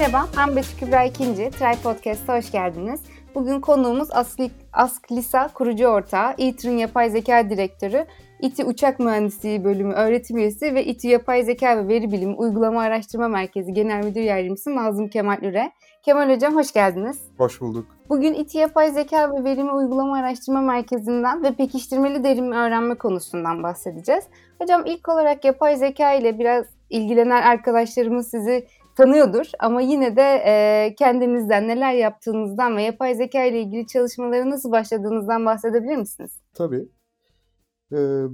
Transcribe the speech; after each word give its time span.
Merhaba, 0.00 0.26
ben 0.36 0.56
Betül 0.56 0.78
Kübra 0.78 1.04
İkinci. 1.04 1.50
Try 1.50 1.82
Podcast'a 1.82 2.36
hoş 2.36 2.52
geldiniz. 2.52 3.00
Bugün 3.34 3.60
konuğumuz 3.60 4.08
Ask, 4.12 4.40
Ask 4.72 5.12
Lisa 5.12 5.48
kurucu 5.48 5.86
ortağı, 5.86 6.34
İTÜ'nün 6.38 6.78
yapay 6.78 7.10
zeka 7.10 7.50
direktörü, 7.50 8.06
İTÜ 8.40 8.64
Uçak 8.64 8.98
Mühendisliği 8.98 9.64
Bölümü 9.64 9.92
öğretim 9.92 10.38
üyesi 10.38 10.74
ve 10.74 10.84
İTÜ 10.84 11.08
Yapay 11.08 11.42
Zeka 11.42 11.78
ve 11.78 11.88
Veri 11.88 12.12
Bilimi 12.12 12.34
Uygulama 12.34 12.82
Araştırma 12.82 13.28
Merkezi 13.28 13.72
Genel 13.72 14.04
Müdür 14.04 14.20
Yardımcısı 14.20 14.76
Nazım 14.76 15.08
Kemal 15.08 15.42
Üre. 15.42 15.72
Kemal 16.02 16.34
Hocam 16.34 16.56
hoş 16.56 16.72
geldiniz. 16.72 17.20
Hoş 17.38 17.60
bulduk. 17.60 17.86
Bugün 18.08 18.34
İTÜ 18.34 18.58
Yapay 18.58 18.90
Zeka 18.90 19.32
ve 19.32 19.44
Verimi 19.44 19.72
Uygulama 19.72 20.18
Araştırma 20.18 20.60
Merkezi'nden 20.60 21.42
ve 21.42 21.52
pekiştirmeli 21.54 22.24
derin 22.24 22.52
öğrenme 22.52 22.94
konusundan 22.94 23.62
bahsedeceğiz. 23.62 24.24
Hocam 24.58 24.82
ilk 24.86 25.08
olarak 25.08 25.44
yapay 25.44 25.76
zeka 25.76 26.12
ile 26.12 26.38
biraz 26.38 26.64
ilgilenen 26.90 27.42
arkadaşlarımız 27.42 28.30
sizi 28.30 28.66
tanıyordur 29.00 29.46
ama 29.58 29.80
yine 29.80 30.16
de 30.16 30.42
e, 30.46 30.94
kendinizden 30.98 31.68
neler 31.68 31.92
yaptığınızdan 31.92 32.76
ve 32.76 32.82
yapay 32.82 33.14
zeka 33.14 33.44
ile 33.44 33.60
ilgili 33.60 33.86
çalışmalara 33.86 34.50
nasıl 34.50 34.72
başladığınızdan 34.72 35.46
bahsedebilir 35.46 35.96
misiniz? 35.96 36.30
Tabii. 36.54 36.88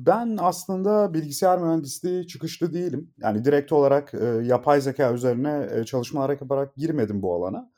Ben 0.07 0.37
aslında 0.41 1.15
bilgisayar 1.15 1.59
mühendisliği 1.59 2.27
çıkışlı 2.27 2.73
değilim. 2.73 3.11
Yani 3.19 3.45
direkt 3.45 3.73
olarak 3.73 4.15
yapay 4.43 4.81
zeka 4.81 5.13
üzerine 5.13 5.85
çalışmalar 5.85 6.31
yaparak 6.31 6.77
girmedim 6.77 7.23
bu 7.23 7.35
alana. 7.35 7.71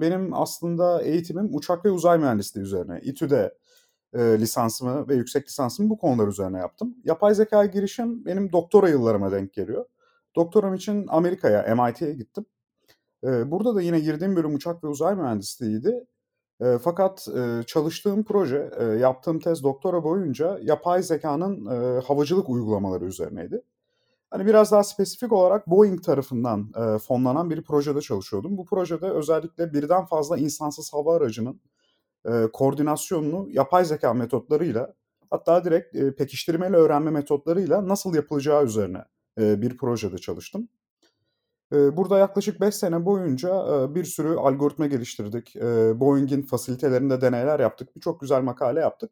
Benim 0.00 0.34
aslında 0.34 1.02
eğitimim 1.02 1.48
uçak 1.52 1.84
ve 1.84 1.90
uzay 1.90 2.18
mühendisliği 2.18 2.66
üzerine. 2.66 3.00
İTÜ'de 3.02 3.54
lisansımı 4.14 5.08
ve 5.08 5.14
yüksek 5.14 5.48
lisansımı 5.48 5.90
bu 5.90 5.98
konular 5.98 6.28
üzerine 6.28 6.58
yaptım. 6.58 6.94
Yapay 7.04 7.34
zeka 7.34 7.66
girişim 7.66 8.24
benim 8.24 8.52
doktora 8.52 8.88
yıllarıma 8.88 9.32
denk 9.32 9.52
geliyor. 9.52 9.84
Doktoram 10.36 10.74
için 10.74 11.06
Amerika'ya, 11.08 11.74
MIT'ye 11.74 12.12
gittim. 12.12 12.46
Burada 13.22 13.74
da 13.74 13.82
yine 13.82 14.00
girdiğim 14.00 14.36
bölüm 14.36 14.54
uçak 14.54 14.84
ve 14.84 14.88
uzay 14.88 15.14
mühendisliğiydi. 15.14 16.06
E, 16.60 16.78
fakat 16.78 17.28
e, 17.28 17.62
çalıştığım 17.66 18.24
proje, 18.24 18.70
e, 18.78 18.84
yaptığım 18.84 19.40
tez 19.40 19.62
doktora 19.62 20.04
boyunca 20.04 20.58
yapay 20.62 21.02
zekanın 21.02 21.66
e, 21.66 22.00
havacılık 22.00 22.48
uygulamaları 22.48 23.04
üzerineydi. 23.04 23.62
Hani 24.30 24.46
biraz 24.46 24.72
daha 24.72 24.84
spesifik 24.84 25.32
olarak 25.32 25.66
Boeing 25.66 26.04
tarafından 26.04 26.72
fonlanan 26.98 27.50
bir 27.50 27.62
projede 27.62 28.00
çalışıyordum. 28.00 28.56
Bu 28.56 28.64
projede 28.64 29.06
özellikle 29.10 29.72
birden 29.72 30.04
fazla 30.04 30.38
insansız 30.38 30.92
hava 30.92 31.16
aracının 31.16 31.60
koordinasyonunu 32.52 33.48
yapay 33.50 33.84
zeka 33.84 34.14
metotlarıyla 34.14 34.94
hatta 35.30 35.64
direkt 35.64 35.96
e, 35.96 36.14
pekiştirmeli 36.14 36.76
öğrenme 36.76 37.10
metotlarıyla 37.10 37.88
nasıl 37.88 38.14
yapılacağı 38.14 38.64
üzerine 38.64 39.04
bir 39.38 39.76
projede 39.76 40.18
çalıştım. 40.18 40.68
Burada 41.72 42.18
yaklaşık 42.18 42.60
5 42.60 42.74
sene 42.74 43.06
boyunca 43.06 43.64
bir 43.94 44.04
sürü 44.04 44.36
algoritma 44.36 44.86
geliştirdik. 44.86 45.54
Boeing'in 46.00 46.42
fasilitelerinde 46.42 47.20
deneyler 47.20 47.60
yaptık. 47.60 47.96
Birçok 47.96 48.20
güzel 48.20 48.42
makale 48.42 48.80
yaptık. 48.80 49.10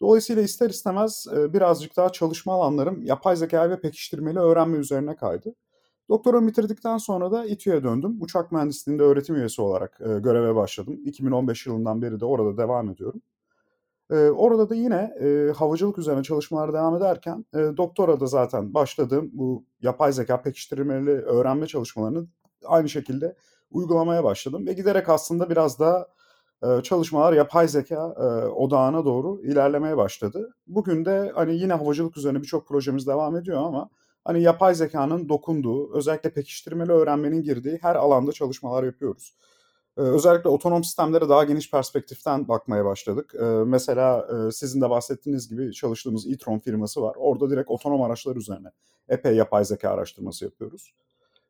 Dolayısıyla 0.00 0.42
ister 0.42 0.70
istemez 0.70 1.26
birazcık 1.32 1.96
daha 1.96 2.12
çalışma 2.12 2.52
alanlarım 2.52 3.02
yapay 3.02 3.36
zeka 3.36 3.70
ve 3.70 3.80
pekiştirmeli 3.80 4.38
öğrenme 4.38 4.78
üzerine 4.78 5.16
kaydı. 5.16 5.54
Doktoramı 6.08 6.48
bitirdikten 6.48 6.98
sonra 6.98 7.32
da 7.32 7.44
İTÜ'ye 7.44 7.84
döndüm. 7.84 8.16
Uçak 8.20 8.52
mühendisliğinde 8.52 9.02
öğretim 9.02 9.36
üyesi 9.36 9.62
olarak 9.62 9.98
göreve 9.98 10.54
başladım. 10.54 11.00
2015 11.04 11.66
yılından 11.66 12.02
beri 12.02 12.20
de 12.20 12.24
orada 12.24 12.56
devam 12.58 12.90
ediyorum. 12.90 13.22
Ee, 14.12 14.30
orada 14.30 14.70
da 14.70 14.74
yine 14.74 15.14
e, 15.20 15.52
havacılık 15.52 15.98
üzerine 15.98 16.22
çalışmalar 16.22 16.72
devam 16.72 16.96
ederken 16.96 17.44
e, 17.54 17.58
doktora 17.58 18.20
da 18.20 18.26
zaten 18.26 18.74
başladığım 18.74 19.30
bu 19.32 19.64
yapay 19.82 20.12
zeka 20.12 20.42
pekiştirmeli 20.42 21.10
öğrenme 21.10 21.66
çalışmalarını 21.66 22.26
aynı 22.64 22.88
şekilde 22.88 23.36
uygulamaya 23.70 24.24
başladım. 24.24 24.66
Ve 24.66 24.72
giderek 24.72 25.08
aslında 25.08 25.50
biraz 25.50 25.78
daha 25.80 26.06
e, 26.62 26.82
çalışmalar 26.82 27.32
yapay 27.32 27.68
zeka 27.68 28.14
e, 28.18 28.46
odağına 28.46 29.04
doğru 29.04 29.40
ilerlemeye 29.42 29.96
başladı. 29.96 30.54
Bugün 30.66 31.04
de 31.04 31.32
hani 31.34 31.56
yine 31.56 31.72
havacılık 31.72 32.16
üzerine 32.16 32.42
birçok 32.42 32.68
projemiz 32.68 33.06
devam 33.06 33.36
ediyor 33.36 33.62
ama 33.62 33.90
hani 34.24 34.42
yapay 34.42 34.74
zekanın 34.74 35.28
dokunduğu, 35.28 35.94
özellikle 35.94 36.30
pekiştirmeli 36.30 36.92
öğrenmenin 36.92 37.42
girdiği 37.42 37.78
her 37.82 37.96
alanda 37.96 38.32
çalışmalar 38.32 38.84
yapıyoruz. 38.84 39.36
Özellikle 39.96 40.50
otonom 40.50 40.84
sistemlere 40.84 41.28
daha 41.28 41.44
geniş 41.44 41.70
perspektiften 41.70 42.48
bakmaya 42.48 42.84
başladık. 42.84 43.34
Mesela 43.66 44.28
sizin 44.52 44.80
de 44.80 44.90
bahsettiğiniz 44.90 45.48
gibi 45.48 45.72
çalıştığımız 45.72 46.26
e-tron 46.26 46.58
firması 46.58 47.02
var. 47.02 47.14
Orada 47.18 47.50
direkt 47.50 47.70
otonom 47.70 48.02
araçlar 48.02 48.36
üzerine 48.36 48.68
epey 49.08 49.36
yapay 49.36 49.64
zeka 49.64 49.90
araştırması 49.90 50.44
yapıyoruz. 50.44 50.94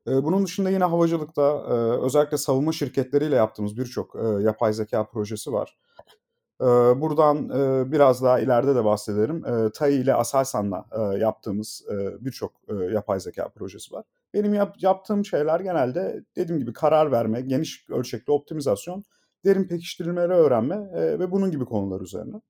Bunun 0.06 0.44
dışında 0.44 0.70
yine 0.70 0.84
havacılıkta 0.84 1.62
özellikle 2.02 2.36
savunma 2.36 2.72
şirketleriyle 2.72 3.36
yaptığımız 3.36 3.76
birçok 3.76 4.14
yapay 4.40 4.72
zeka 4.72 5.06
projesi 5.06 5.52
var. 5.52 5.78
Buradan 6.96 7.48
biraz 7.92 8.22
daha 8.22 8.40
ileride 8.40 8.74
de 8.74 8.84
bahsederim. 8.84 9.44
TAI 9.70 9.94
ile 9.94 10.14
Aselsan'la 10.14 10.86
yaptığımız 11.18 11.84
birçok 12.20 12.52
yapay 12.92 13.20
zeka 13.20 13.48
projesi 13.48 13.94
var. 13.94 14.04
Benim 14.34 14.54
yap, 14.54 14.76
yaptığım 14.78 15.24
şeyler 15.24 15.60
genelde 15.60 16.24
dediğim 16.36 16.60
gibi 16.60 16.72
karar 16.72 17.12
verme, 17.12 17.40
geniş 17.40 17.90
ölçekli 17.90 18.32
optimizasyon, 18.32 19.04
derin 19.44 19.64
pekiştirilmeleri 19.64 20.32
öğrenme 20.32 20.90
ve 21.18 21.30
bunun 21.30 21.50
gibi 21.50 21.64
konular 21.64 22.00
üzerine. 22.00 22.40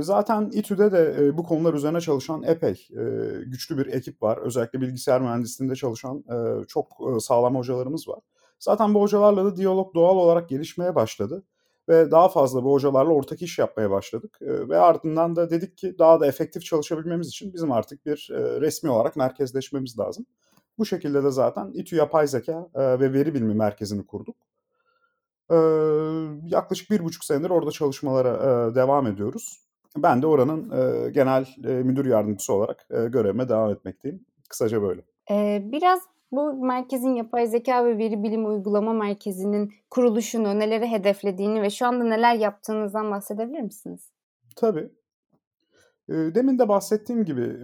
Zaten 0.00 0.50
İTÜ'de 0.52 0.92
de 0.92 1.36
bu 1.38 1.42
konular 1.42 1.74
üzerine 1.74 2.00
çalışan 2.00 2.42
epey 2.42 2.88
güçlü 3.46 3.78
bir 3.78 3.86
ekip 3.86 4.22
var. 4.22 4.36
Özellikle 4.36 4.80
bilgisayar 4.80 5.20
mühendisliğinde 5.20 5.74
çalışan 5.76 6.24
çok 6.68 6.86
sağlam 7.20 7.56
hocalarımız 7.56 8.08
var. 8.08 8.20
Zaten 8.58 8.94
bu 8.94 9.00
hocalarla 9.02 9.44
da 9.44 9.56
diyalog 9.56 9.94
doğal 9.94 10.16
olarak 10.16 10.48
gelişmeye 10.48 10.94
başladı 10.94 11.44
ve 11.88 12.10
daha 12.10 12.28
fazla 12.28 12.64
bu 12.64 12.72
hocalarla 12.72 13.12
ortak 13.12 13.42
iş 13.42 13.58
yapmaya 13.58 13.90
başladık. 13.90 14.38
Ve 14.40 14.78
ardından 14.78 15.36
da 15.36 15.50
dedik 15.50 15.78
ki 15.78 15.96
daha 15.98 16.20
da 16.20 16.26
efektif 16.26 16.64
çalışabilmemiz 16.64 17.28
için 17.28 17.54
bizim 17.54 17.72
artık 17.72 18.06
bir 18.06 18.28
resmi 18.32 18.90
olarak 18.90 19.16
merkezleşmemiz 19.16 19.98
lazım. 19.98 20.26
Bu 20.78 20.86
şekilde 20.86 21.24
de 21.24 21.30
zaten 21.30 21.70
İTÜ 21.74 21.96
Yapay 21.96 22.26
Zeka 22.26 22.68
ve 22.74 23.12
Veri 23.12 23.34
Bilimi 23.34 23.54
Merkezi'ni 23.54 24.06
kurduk. 24.06 24.36
Yaklaşık 26.46 26.90
bir 26.90 27.04
buçuk 27.04 27.24
senedir 27.24 27.50
orada 27.50 27.70
çalışmalara 27.70 28.74
devam 28.74 29.06
ediyoruz. 29.06 29.60
Ben 29.96 30.22
de 30.22 30.26
oranın 30.26 30.72
genel 31.12 31.46
müdür 31.58 32.06
yardımcısı 32.06 32.52
olarak 32.52 32.86
görevime 32.88 33.48
devam 33.48 33.70
etmekteyim. 33.70 34.26
Kısaca 34.48 34.82
böyle. 34.82 35.02
Biraz 35.72 36.00
bu 36.32 36.66
merkezin 36.66 37.14
yapay 37.14 37.46
zeka 37.46 37.84
ve 37.84 37.98
veri 37.98 38.22
bilimi 38.22 38.46
uygulama 38.46 38.92
merkezinin 38.92 39.72
kuruluşunu, 39.90 40.58
neleri 40.58 40.86
hedeflediğini 40.86 41.62
ve 41.62 41.70
şu 41.70 41.86
anda 41.86 42.04
neler 42.04 42.34
yaptığınızdan 42.34 43.10
bahsedebilir 43.10 43.60
misiniz? 43.60 44.12
Tabii. 44.56 44.90
Demin 46.08 46.58
de 46.58 46.68
bahsettiğim 46.68 47.24
gibi 47.24 47.56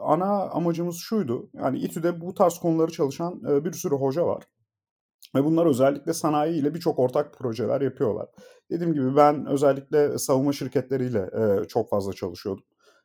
ana 0.00 0.50
amacımız 0.50 0.96
şuydu. 0.96 1.50
Yani 1.54 1.78
İTÜ'de 1.78 2.20
bu 2.20 2.34
tarz 2.34 2.58
konuları 2.58 2.90
çalışan 2.90 3.42
bir 3.64 3.72
sürü 3.72 3.94
hoca 3.94 4.26
var. 4.26 4.44
Ve 5.34 5.44
bunlar 5.44 5.66
özellikle 5.66 6.12
sanayi 6.12 6.60
ile 6.60 6.74
birçok 6.74 6.98
ortak 6.98 7.34
projeler 7.34 7.80
yapıyorlar. 7.80 8.28
Dediğim 8.70 8.94
gibi 8.94 9.16
ben 9.16 9.46
özellikle 9.46 10.18
savunma 10.18 10.52
şirketleriyle 10.52 11.30
çok 11.68 11.90
fazla 11.90 12.12
çalışıyordum. 12.12 12.64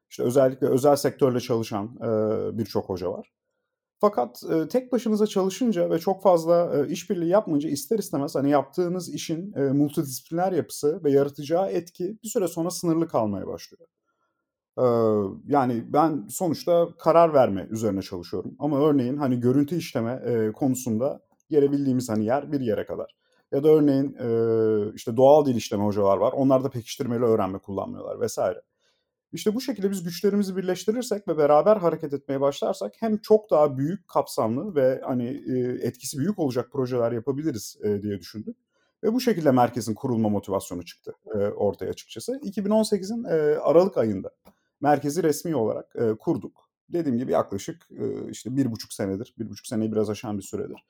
İşte 0.09 0.24
özellikle 0.24 0.68
özel 0.68 0.96
sektörle 0.96 1.40
çalışan 1.40 1.96
birçok 2.58 2.90
hoca 2.90 3.12
var. 3.12 3.34
Fakat 4.03 4.44
e, 4.52 4.68
tek 4.68 4.91
başınıza 4.91 5.28
çalışınca 5.28 5.90
ve 5.90 6.00
çok 6.00 6.24
fazla 6.24 6.72
e, 6.78 6.91
işbirliği 6.91 7.30
yapmayınca 7.30 7.69
ister 7.69 8.00
istemez 8.00 8.36
hani 8.36 8.50
yaptığınız 8.50 9.14
işin 9.14 9.53
e, 9.53 9.59
multidisipliner 9.59 10.52
yapısı 10.52 11.03
ve 11.03 11.12
yaratacağı 11.12 11.69
etki 11.69 12.18
bir 12.24 12.30
süre 12.30 12.47
sonra 12.47 12.69
sınırlı 12.69 13.08
kalmaya 13.08 13.47
başlıyor. 13.47 13.88
E, 14.78 14.86
yani 15.47 15.84
ben 15.94 16.28
sonuçta 16.30 16.88
karar 17.00 17.34
verme 17.34 17.68
üzerine 17.72 18.02
çalışıyorum. 18.02 18.56
Ama 18.59 18.80
örneğin 18.80 19.18
hani 19.18 19.40
görüntü 19.40 19.75
işleme 19.75 20.22
e, 20.25 20.52
konusunda 20.52 21.19
gelebildiğimiz 21.50 22.10
hani 22.10 22.25
yer 22.25 22.51
bir 22.51 22.62
yere 22.62 22.86
kadar. 22.86 23.16
Ya 23.51 23.63
da 23.63 23.69
örneğin 23.69 24.16
e, 24.19 24.28
işte 24.95 25.18
doğal 25.18 25.45
dil 25.45 25.56
işleme 25.56 25.83
hocalar 25.83 26.18
var. 26.18 26.33
Onlar 26.33 26.63
da 26.63 26.69
pekiştirmeli 26.69 27.24
öğrenme 27.24 27.60
kullanmıyorlar 27.60 28.19
vesaire. 28.19 28.62
İşte 29.33 29.56
bu 29.56 29.62
şekilde 29.62 29.91
biz 29.91 30.03
güçlerimizi 30.03 30.57
birleştirirsek 30.57 31.27
ve 31.27 31.38
beraber 31.38 31.77
hareket 31.77 32.13
etmeye 32.13 32.41
başlarsak 32.41 32.94
hem 33.00 33.18
çok 33.18 33.50
daha 33.51 33.77
büyük 33.77 34.07
kapsamlı 34.07 34.75
ve 34.75 35.01
hani 35.06 35.27
etkisi 35.81 36.18
büyük 36.18 36.39
olacak 36.39 36.71
projeler 36.71 37.12
yapabiliriz 37.12 37.77
diye 38.01 38.19
düşündük. 38.19 38.57
Ve 39.03 39.13
bu 39.13 39.19
şekilde 39.19 39.51
merkezin 39.51 39.94
kurulma 39.94 40.30
motivasyonu 40.30 40.85
çıktı 40.85 41.13
ortaya 41.56 41.89
açıkçası. 41.89 42.31
2018'in 42.31 43.24
Aralık 43.59 43.97
ayında 43.97 44.31
merkezi 44.81 45.24
resmi 45.24 45.56
olarak 45.56 45.95
kurduk. 46.19 46.69
Dediğim 46.89 47.18
gibi 47.18 47.31
yaklaşık 47.31 47.88
işte 48.30 48.56
bir 48.56 48.71
buçuk 48.71 48.94
senedir, 48.94 49.35
bir 49.39 49.50
buçuk 49.50 49.68
seneyi 49.68 49.91
biraz 49.91 50.09
aşan 50.09 50.38
bir 50.38 50.44
süredir 50.44 50.85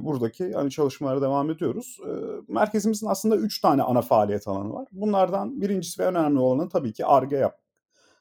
buradaki 0.00 0.52
hani 0.52 0.70
çalışmalara 0.70 1.22
devam 1.22 1.50
ediyoruz. 1.50 2.00
merkezimizin 2.48 3.06
aslında 3.06 3.36
üç 3.36 3.60
tane 3.60 3.82
ana 3.82 4.02
faaliyet 4.02 4.48
alanı 4.48 4.72
var. 4.72 4.88
Bunlardan 4.92 5.60
birincisi 5.60 6.02
ve 6.02 6.06
önemli 6.06 6.38
olanı 6.38 6.68
tabii 6.68 6.92
ki 6.92 7.06
ARGE 7.06 7.36
yap. 7.36 7.58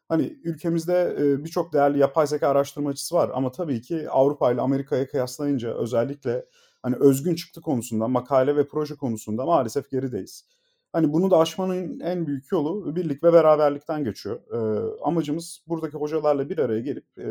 Hani 0.09 0.39
ülkemizde 0.43 1.15
birçok 1.43 1.73
değerli 1.73 1.99
yapay 1.99 2.27
zeka 2.27 2.47
araştırmacısı 2.47 3.15
var 3.15 3.31
ama 3.33 3.51
tabii 3.51 3.81
ki 3.81 4.09
Avrupa 4.09 4.51
ile 4.51 4.61
Amerika'ya 4.61 5.07
kıyaslayınca 5.07 5.73
özellikle 5.73 6.45
hani 6.85 6.95
özgün 6.95 7.35
çıktı 7.35 7.61
konusunda, 7.61 8.07
makale 8.07 8.55
ve 8.55 8.67
proje 8.67 8.95
konusunda 8.95 9.45
maalesef 9.45 9.91
gerideyiz. 9.91 10.45
Hani 10.93 11.13
bunu 11.13 11.31
da 11.31 11.39
aşmanın 11.39 11.99
en 11.99 12.27
büyük 12.27 12.51
yolu 12.51 12.95
birlik 12.95 13.23
ve 13.23 13.33
beraberlikten 13.33 14.03
geçiyor. 14.03 14.39
E, 14.51 14.57
amacımız 15.03 15.63
buradaki 15.67 15.97
hocalarla 15.97 16.49
bir 16.49 16.57
araya 16.57 16.81
gelip 16.81 17.05
e, 17.17 17.25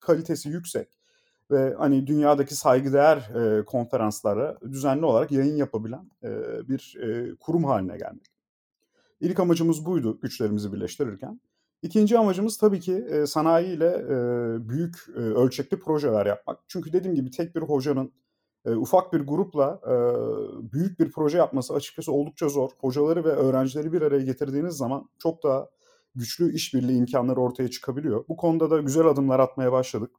kalitesi 0.00 0.48
yüksek 0.48 0.95
ve 1.50 1.74
hani 1.78 2.06
dünyadaki 2.06 2.54
saygıdeğer 2.54 3.16
e, 3.16 3.64
konferanslara 3.64 4.58
düzenli 4.60 5.04
olarak 5.04 5.32
yayın 5.32 5.56
yapabilen 5.56 6.10
e, 6.22 6.30
bir 6.68 6.96
e, 7.02 7.36
kurum 7.40 7.64
haline 7.64 7.96
gelmek. 7.98 8.26
İlk 9.20 9.40
amacımız 9.40 9.86
buydu 9.86 10.20
güçlerimizi 10.20 10.72
birleştirirken. 10.72 11.40
İkinci 11.82 12.18
amacımız 12.18 12.58
tabii 12.58 12.80
ki 12.80 12.94
e, 12.94 13.26
sanayi 13.26 13.76
ile 13.76 13.86
e, 13.86 14.14
büyük 14.68 14.96
e, 15.16 15.20
ölçekli 15.20 15.78
projeler 15.78 16.26
yapmak. 16.26 16.58
Çünkü 16.68 16.92
dediğim 16.92 17.14
gibi 17.14 17.30
tek 17.30 17.56
bir 17.56 17.62
hocanın 17.62 18.12
e, 18.64 18.74
ufak 18.74 19.12
bir 19.12 19.20
grupla 19.20 19.80
e, 19.86 19.92
büyük 20.72 20.98
bir 20.98 21.10
proje 21.10 21.38
yapması 21.38 21.74
açıkçası 21.74 22.12
oldukça 22.12 22.48
zor. 22.48 22.70
Hocaları 22.78 23.24
ve 23.24 23.28
öğrencileri 23.28 23.92
bir 23.92 24.02
araya 24.02 24.24
getirdiğiniz 24.24 24.74
zaman 24.74 25.08
çok 25.18 25.42
daha 25.42 25.68
güçlü 26.14 26.54
işbirliği 26.54 26.98
imkanları 26.98 27.40
ortaya 27.40 27.70
çıkabiliyor. 27.70 28.24
Bu 28.28 28.36
konuda 28.36 28.70
da 28.70 28.78
güzel 28.78 29.06
adımlar 29.06 29.40
atmaya 29.40 29.72
başladık. 29.72 30.10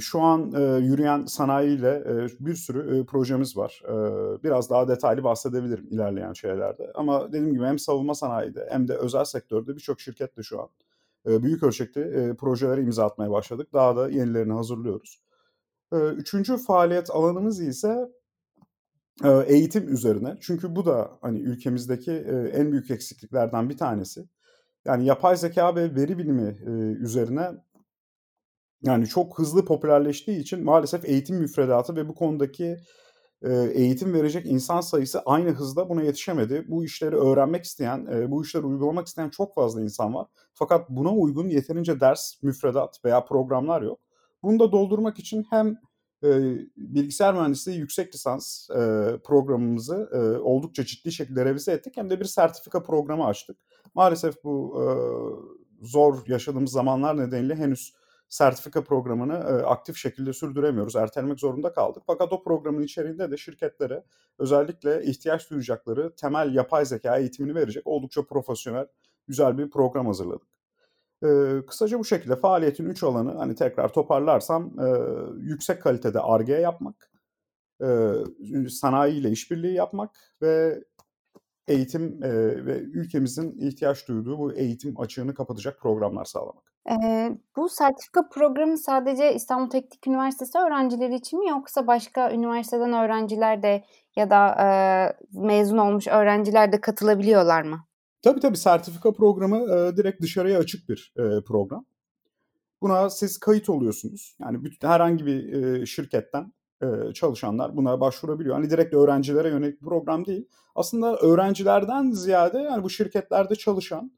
Şu 0.00 0.20
an 0.20 0.50
yürüyen 0.80 1.24
sanayiyle 1.24 2.04
bir 2.40 2.54
sürü 2.54 3.06
projemiz 3.06 3.56
var. 3.56 3.82
Biraz 4.44 4.70
daha 4.70 4.88
detaylı 4.88 5.24
bahsedebilirim 5.24 5.86
ilerleyen 5.90 6.32
şeylerde. 6.32 6.92
Ama 6.94 7.28
dediğim 7.28 7.52
gibi 7.52 7.64
hem 7.64 7.78
savunma 7.78 8.14
sanayide 8.14 8.68
hem 8.70 8.88
de 8.88 8.94
özel 8.96 9.24
sektörde 9.24 9.76
birçok 9.76 10.00
şirketle 10.00 10.42
şu 10.42 10.60
an 10.62 10.68
büyük 11.42 11.62
ölçekte 11.62 12.34
projelere 12.38 12.82
imza 12.82 13.04
atmaya 13.04 13.30
başladık. 13.30 13.68
Daha 13.72 13.96
da 13.96 14.08
yenilerini 14.08 14.52
hazırlıyoruz. 14.52 15.20
Üçüncü 15.92 16.56
faaliyet 16.56 17.10
alanımız 17.10 17.60
ise 17.60 18.08
eğitim 19.46 19.92
üzerine. 19.92 20.36
Çünkü 20.40 20.76
bu 20.76 20.86
da 20.86 21.10
hani 21.20 21.38
ülkemizdeki 21.38 22.12
en 22.52 22.72
büyük 22.72 22.90
eksikliklerden 22.90 23.68
bir 23.68 23.76
tanesi. 23.76 24.28
Yani 24.84 25.06
yapay 25.06 25.36
zeka 25.36 25.76
ve 25.76 25.94
veri 25.94 26.18
bilimi 26.18 26.58
üzerine 27.00 27.50
yani 28.82 29.06
çok 29.06 29.38
hızlı 29.38 29.64
popülerleştiği 29.64 30.38
için 30.38 30.64
maalesef 30.64 31.04
eğitim 31.04 31.36
müfredatı 31.36 31.96
ve 31.96 32.08
bu 32.08 32.14
konudaki 32.14 32.76
e, 33.42 33.52
eğitim 33.74 34.14
verecek 34.14 34.46
insan 34.46 34.80
sayısı 34.80 35.20
aynı 35.20 35.50
hızda 35.50 35.88
buna 35.88 36.02
yetişemedi. 36.02 36.64
Bu 36.68 36.84
işleri 36.84 37.16
öğrenmek 37.16 37.64
isteyen, 37.64 38.06
e, 38.06 38.30
bu 38.30 38.44
işleri 38.44 38.66
uygulamak 38.66 39.06
isteyen 39.06 39.28
çok 39.28 39.54
fazla 39.54 39.82
insan 39.82 40.14
var. 40.14 40.26
Fakat 40.54 40.90
buna 40.90 41.12
uygun 41.12 41.48
yeterince 41.48 42.00
ders, 42.00 42.42
müfredat 42.42 43.04
veya 43.04 43.24
programlar 43.24 43.82
yok. 43.82 44.00
Bunu 44.42 44.58
da 44.58 44.72
doldurmak 44.72 45.18
için 45.18 45.46
hem 45.50 45.76
e, 46.24 46.28
bilgisayar 46.76 47.34
mühendisliği 47.34 47.78
yüksek 47.78 48.14
lisans 48.14 48.68
programımızı 49.24 50.10
oldukça 50.42 50.84
ciddi 50.84 51.12
şekilde 51.12 51.44
revize 51.44 51.72
ettik 51.72 51.96
hem 51.96 52.10
de 52.10 52.20
bir 52.20 52.24
sertifika 52.24 52.82
programı 52.82 53.26
açtık. 53.26 53.56
Maalesef 53.94 54.44
bu 54.44 54.82
zor 55.82 56.26
yaşadığımız 56.26 56.72
zamanlar 56.72 57.18
nedeniyle 57.18 57.54
henüz 57.54 57.94
sertifika 58.28 58.84
programını 58.84 59.34
e, 59.34 59.62
aktif 59.64 59.96
şekilde 59.96 60.32
sürdüremiyoruz. 60.32 60.96
Ertelemek 60.96 61.40
zorunda 61.40 61.72
kaldık. 61.72 62.02
Fakat 62.06 62.32
o 62.32 62.42
programın 62.42 62.82
içeriğinde 62.82 63.30
de 63.30 63.36
şirketlere 63.36 64.04
özellikle 64.38 65.04
ihtiyaç 65.04 65.50
duyacakları 65.50 66.14
temel 66.14 66.54
yapay 66.54 66.84
zeka 66.84 67.18
eğitimini 67.18 67.54
verecek 67.54 67.86
oldukça 67.86 68.22
profesyonel, 68.26 68.86
güzel 69.26 69.58
bir 69.58 69.70
program 69.70 70.06
hazırladık. 70.06 70.48
E, 71.24 71.28
kısaca 71.66 71.98
bu 71.98 72.04
şekilde 72.04 72.36
faaliyetin 72.36 72.86
üç 72.86 73.02
alanı 73.02 73.38
hani 73.38 73.54
tekrar 73.54 73.92
toparlarsam 73.92 74.80
e, 74.80 74.86
yüksek 75.40 75.82
kalitede 75.82 76.20
ARGE 76.20 76.54
yapmak, 76.54 77.10
e, 77.82 78.12
sanayiyle 78.68 79.30
işbirliği 79.30 79.74
yapmak 79.74 80.10
ve 80.42 80.84
eğitim 81.68 82.22
e, 82.22 82.30
ve 82.66 82.78
ülkemizin 82.78 83.58
ihtiyaç 83.58 84.08
duyduğu 84.08 84.38
bu 84.38 84.52
eğitim 84.52 85.00
açığını 85.00 85.34
kapatacak 85.34 85.80
programlar 85.80 86.24
sağlamak. 86.24 86.72
Bu 87.56 87.68
sertifika 87.68 88.28
programı 88.28 88.78
sadece 88.78 89.34
İstanbul 89.34 89.70
Teknik 89.70 90.06
Üniversitesi 90.06 90.58
öğrencileri 90.58 91.14
için 91.14 91.38
mi 91.38 91.48
yoksa 91.48 91.86
başka 91.86 92.32
üniversiteden 92.32 92.92
öğrenciler 92.92 93.62
de 93.62 93.84
ya 94.16 94.30
da, 94.30 94.56
eee, 94.58 95.16
mezun 95.46 95.78
olmuş 95.78 96.08
öğrenciler 96.08 96.72
de 96.72 96.80
katılabiliyorlar 96.80 97.62
mı? 97.62 97.84
Tabii, 98.22 98.40
tabii. 98.40 98.56
Sertifika 98.56 99.12
programı, 99.12 99.56
eee, 99.58 99.96
direkt 99.96 100.22
dışarıya 100.22 100.58
açık 100.58 100.88
bir, 100.88 101.12
eee, 101.18 101.40
program. 101.48 101.84
Buna 102.82 103.10
siz 103.10 103.38
kayıt 103.38 103.68
oluyorsunuz. 103.70 104.36
Yani 104.40 104.64
büt 104.64 104.84
herhangi 104.84 105.26
bir, 105.26 105.42
eee, 105.44 105.86
şirketten, 105.86 106.52
eee, 106.82 106.88
çalışanlar 107.14 107.76
buna 107.76 108.00
başvurabiliyor. 108.00 108.54
Hani 108.56 108.70
direkt 108.70 108.94
öğrencilere 108.94 109.48
yönelik 109.48 109.82
bir 109.82 109.86
program 109.86 110.26
değil. 110.26 110.48
Aslında 110.74 111.16
öğrencilerden 111.16 112.10
ziyade, 112.10 112.58
yani, 112.58 112.82
bu 112.82 112.90
şirketlerde 112.90 113.54
çalışan 113.56 114.12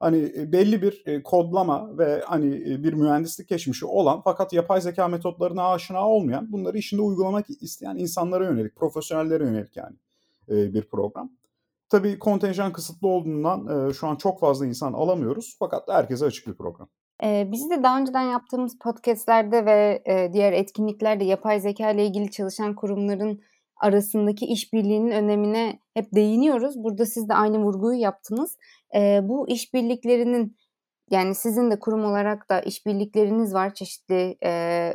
hani 0.00 0.52
belli 0.52 0.82
bir 0.82 1.22
kodlama 1.22 1.98
ve 1.98 2.22
hani 2.26 2.50
bir 2.84 2.92
mühendislik 2.92 3.48
geçmişi 3.48 3.86
olan 3.86 4.20
fakat 4.24 4.52
yapay 4.52 4.80
zeka 4.80 5.08
metotlarına 5.08 5.68
aşina 5.68 6.08
olmayan 6.08 6.52
bunları 6.52 6.78
işinde 6.78 7.02
uygulamak 7.02 7.46
isteyen 7.60 7.96
insanlara 7.96 8.44
yönelik, 8.44 8.76
profesyonellere 8.76 9.44
yönelik 9.44 9.76
yani 9.76 9.96
bir 10.48 10.82
program. 10.82 11.32
Tabii 11.88 12.18
kontenjan 12.18 12.72
kısıtlı 12.72 13.08
olduğundan 13.08 13.90
şu 13.92 14.06
an 14.06 14.16
çok 14.16 14.40
fazla 14.40 14.66
insan 14.66 14.92
alamıyoruz 14.92 15.56
fakat 15.58 15.88
herkese 15.88 16.24
açık 16.24 16.46
bir 16.46 16.54
program. 16.54 16.88
Ee, 17.22 17.48
biz 17.52 17.70
de 17.70 17.82
daha 17.82 17.98
önceden 18.00 18.22
yaptığımız 18.22 18.78
podcastlerde 18.78 19.66
ve 19.66 20.02
e, 20.06 20.32
diğer 20.32 20.52
etkinliklerde 20.52 21.24
yapay 21.24 21.60
zeka 21.60 21.90
ile 21.90 22.06
ilgili 22.06 22.30
çalışan 22.30 22.74
kurumların 22.74 23.40
arasındaki 23.80 24.46
işbirliğinin 24.46 25.10
önemine 25.10 25.78
hep 25.94 26.14
değiniyoruz. 26.14 26.74
Burada 26.76 27.06
siz 27.06 27.28
de 27.28 27.34
aynı 27.34 27.58
vurguyu 27.58 28.00
yaptınız. 28.00 28.56
E, 28.94 29.20
bu 29.22 29.48
işbirliklerinin 29.48 30.56
yani 31.10 31.34
sizin 31.34 31.70
de 31.70 31.78
kurum 31.78 32.04
olarak 32.04 32.50
da 32.50 32.60
işbirlikleriniz 32.60 33.54
var 33.54 33.74
çeşitli 33.74 34.36
e, 34.44 34.92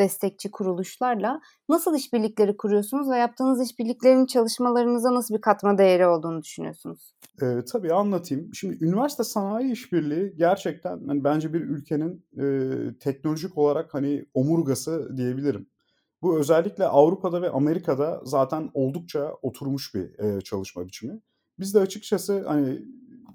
destekçi 0.00 0.50
kuruluşlarla. 0.50 1.40
Nasıl 1.68 1.96
işbirlikleri 1.96 2.56
kuruyorsunuz 2.56 3.10
ve 3.10 3.16
yaptığınız 3.16 3.62
işbirliklerin 3.70 4.26
çalışmalarınıza 4.26 5.14
nasıl 5.14 5.34
bir 5.34 5.40
katma 5.40 5.78
değeri 5.78 6.06
olduğunu 6.06 6.42
düşünüyorsunuz? 6.42 7.14
E, 7.42 7.64
tabii 7.72 7.92
anlatayım. 7.92 8.54
Şimdi 8.54 8.84
üniversite 8.84 9.24
sanayi 9.24 9.72
işbirliği 9.72 10.34
gerçekten 10.36 11.00
hani 11.06 11.24
bence 11.24 11.52
bir 11.52 11.60
ülkenin 11.60 12.24
e, 12.38 12.44
teknolojik 12.98 13.58
olarak 13.58 13.94
hani 13.94 14.26
omurgası 14.34 15.16
diyebilirim. 15.16 15.66
Bu 16.22 16.38
özellikle 16.38 16.86
Avrupa'da 16.86 17.42
ve 17.42 17.50
Amerika'da 17.50 18.20
zaten 18.24 18.70
oldukça 18.74 19.32
oturmuş 19.42 19.94
bir 19.94 20.18
e, 20.18 20.40
çalışma 20.40 20.86
biçimi. 20.86 21.20
Biz 21.58 21.74
de 21.74 21.80
açıkçası 21.80 22.44
hani 22.46 22.82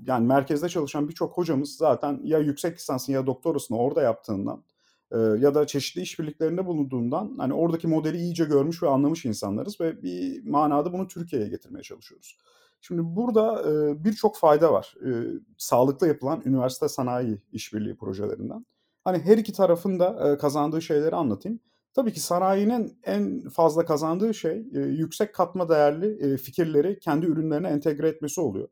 yani 0.08 0.27
merkezde 0.27 0.70
çalışan 0.70 1.10
birçok 1.10 1.38
hocamız 1.38 1.77
zaten 1.77 2.20
ya 2.24 2.39
yüksek 2.39 2.77
lisansını 2.77 3.15
ya 3.15 3.25
doktorasını 3.25 3.77
orada 3.77 4.01
yaptığından 4.01 4.63
e, 5.12 5.18
ya 5.18 5.56
da 5.56 5.68
çeşitli 5.68 6.01
işbirliklerinde 6.01 6.65
bulunduğundan 6.65 7.36
hani 7.38 7.54
oradaki 7.54 7.88
modeli 7.88 8.18
iyice 8.18 8.46
görmüş 8.46 8.84
ve 8.84 8.89
anlamış 8.89 9.25
insanlarız 9.25 9.82
ve 9.82 10.04
bir 10.04 10.48
manada 10.48 10.94
bunu 10.94 11.08
Türkiye'ye 11.08 11.48
getirmeye 11.48 11.84
çalışıyoruz. 11.84 12.38
Şimdi 12.82 13.01
burada 13.06 13.72
e, 13.72 14.04
birçok 14.04 14.38
fayda 14.38 14.74
var. 14.74 14.96
E, 15.06 15.10
sağlıklı 15.58 16.08
yapılan 16.08 16.42
üniversite 16.46 16.89
sanayi 16.89 17.42
işbirliği 17.51 17.96
projelerinden. 17.96 18.65
Hani 19.04 19.20
her 19.20 19.38
iki 19.38 19.54
tarafın 19.54 20.00
da 20.00 20.32
e, 20.32 20.38
kazandığı 20.38 20.82
şeyleri 20.82 21.15
anlatayım. 21.15 21.60
Tabii 21.96 22.14
ki 22.14 22.20
sanayinin 22.20 23.00
en 23.04 23.50
fazla 23.50 23.86
kazandığı 23.86 24.34
şey 24.34 24.66
e, 24.74 24.80
yüksek 24.80 25.36
katma 25.36 25.70
değerli 25.70 26.34
e, 26.34 26.38
fikirleri 26.38 27.00
kendi 27.00 27.25
ürünlerine 27.25 27.68
entegre 27.68 28.08
etmesi 28.08 28.42
oluyor. 28.42 28.68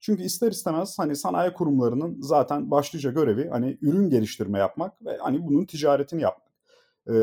Çünkü 0.00 0.22
ister 0.22 0.50
istemez 0.50 0.98
hani 0.98 1.16
sanayi 1.16 1.52
kurumlarının 1.52 2.18
zaten 2.20 2.70
başlıca 2.70 3.10
görevi 3.10 3.48
hani 3.48 3.78
ürün 3.82 4.10
geliştirme 4.10 4.58
yapmak 4.58 5.04
ve 5.04 5.16
hani 5.16 5.46
bunun 5.46 5.64
ticaretini 5.64 6.22
yapmak. 6.22 6.48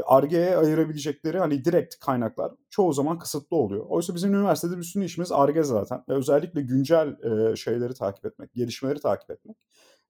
Arge'ye 0.06 0.58
ayırabilecekleri 0.58 1.40
hani 1.40 1.66
direkt 1.66 1.96
kaynaklar 2.00 2.52
çoğu 2.70 2.94
zaman 2.94 3.20
kısıtlı 3.20 3.58
oluyor. 3.58 3.86
Oysa 3.90 4.16
bizim 4.16 4.34
üniversitede 4.34 4.78
bütün 4.78 5.02
işimiz 5.02 5.32
Arge 5.32 5.64
zaten 5.64 6.04
ve 6.10 6.14
özellikle 6.14 6.62
güncel 6.62 7.08
e, 7.08 7.56
şeyleri 7.56 7.94
takip 7.94 8.26
etmek, 8.26 8.54
gelişmeleri 8.54 9.00
takip 9.00 9.32
etmek 9.32 9.58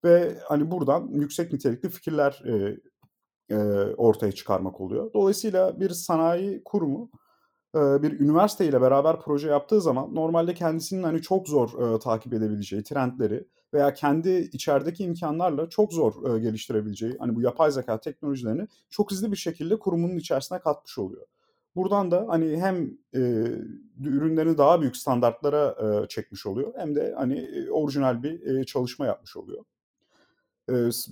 ve 0.03 0.37
hani 0.43 0.71
buradan 0.71 1.07
yüksek 1.07 1.53
nitelikli 1.53 1.89
fikirler 1.89 2.41
e, 2.45 2.77
ortaya 3.97 4.31
çıkarmak 4.31 4.81
oluyor. 4.81 5.13
Dolayısıyla 5.13 5.79
bir 5.79 5.89
sanayi 5.89 6.61
kurumu 6.65 7.09
bir 7.75 8.19
üniversite 8.19 8.65
ile 8.65 8.81
beraber 8.81 9.19
proje 9.19 9.47
yaptığı 9.47 9.81
zaman 9.81 10.15
normalde 10.15 10.53
kendisinin 10.53 11.03
hani 11.03 11.21
çok 11.21 11.47
zor 11.47 11.99
takip 11.99 12.33
edebileceği 12.33 12.83
trendleri 12.83 13.47
veya 13.73 13.93
kendi 13.93 14.29
içerideki 14.53 15.03
imkanlarla 15.03 15.69
çok 15.69 15.93
zor 15.93 16.37
geliştirebileceği 16.37 17.15
hani 17.19 17.35
bu 17.35 17.41
yapay 17.41 17.71
zeka 17.71 17.99
teknolojilerini 17.99 18.67
çok 18.89 19.11
hızlı 19.11 19.31
bir 19.31 19.37
şekilde 19.37 19.79
kurumunun 19.79 20.17
içerisine 20.17 20.59
katmış 20.59 20.97
oluyor. 20.97 21.25
Buradan 21.75 22.11
da 22.11 22.25
hani 22.29 22.61
hem 22.61 22.97
e, 23.13 23.19
ürünlerini 24.03 24.57
daha 24.57 24.81
büyük 24.81 24.97
standartlara 24.97 25.75
e, 26.03 26.07
çekmiş 26.07 26.45
oluyor 26.45 26.73
hem 26.77 26.95
de 26.95 27.13
hani 27.17 27.39
e, 27.39 27.71
orijinal 27.71 28.23
bir 28.23 28.55
e, 28.55 28.63
çalışma 28.63 29.05
yapmış 29.05 29.37
oluyor. 29.37 29.63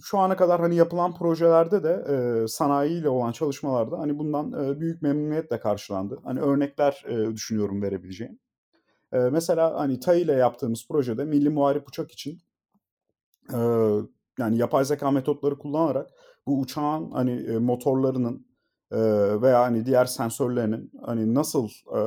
Şu 0.03 0.19
ana 0.19 0.35
kadar 0.35 0.61
hani 0.61 0.75
yapılan 0.75 1.15
projelerde 1.15 1.83
de 1.83 2.05
e, 2.09 2.47
sanayiyle 2.47 3.09
olan 3.09 3.31
çalışmalarda 3.31 3.99
hani 3.99 4.19
bundan 4.19 4.65
e, 4.65 4.79
büyük 4.79 5.01
memnuniyetle 5.01 5.59
karşılandı. 5.59 6.19
Hani 6.23 6.39
örnekler 6.39 7.03
e, 7.07 7.33
düşünüyorum 7.33 7.81
verebileceğim. 7.81 8.39
E, 9.11 9.17
mesela 9.17 9.79
hani 9.79 9.99
TAI 9.99 10.21
ile 10.21 10.33
yaptığımız 10.33 10.87
projede 10.87 11.25
Milli 11.25 11.49
Muharip 11.49 11.87
Uçak 11.87 12.11
için 12.11 12.41
e, 13.53 13.59
yani 14.39 14.57
yapay 14.57 14.85
zeka 14.85 15.11
metotları 15.11 15.57
kullanarak 15.57 16.09
bu 16.47 16.59
uçağın 16.59 17.11
hani 17.11 17.59
motorlarının 17.59 18.45
e, 18.91 18.97
veya 19.41 19.61
hani 19.61 19.85
diğer 19.85 20.05
sensörlerinin 20.05 20.91
hani 21.05 21.33
nasıl 21.33 21.69
e, 21.69 22.01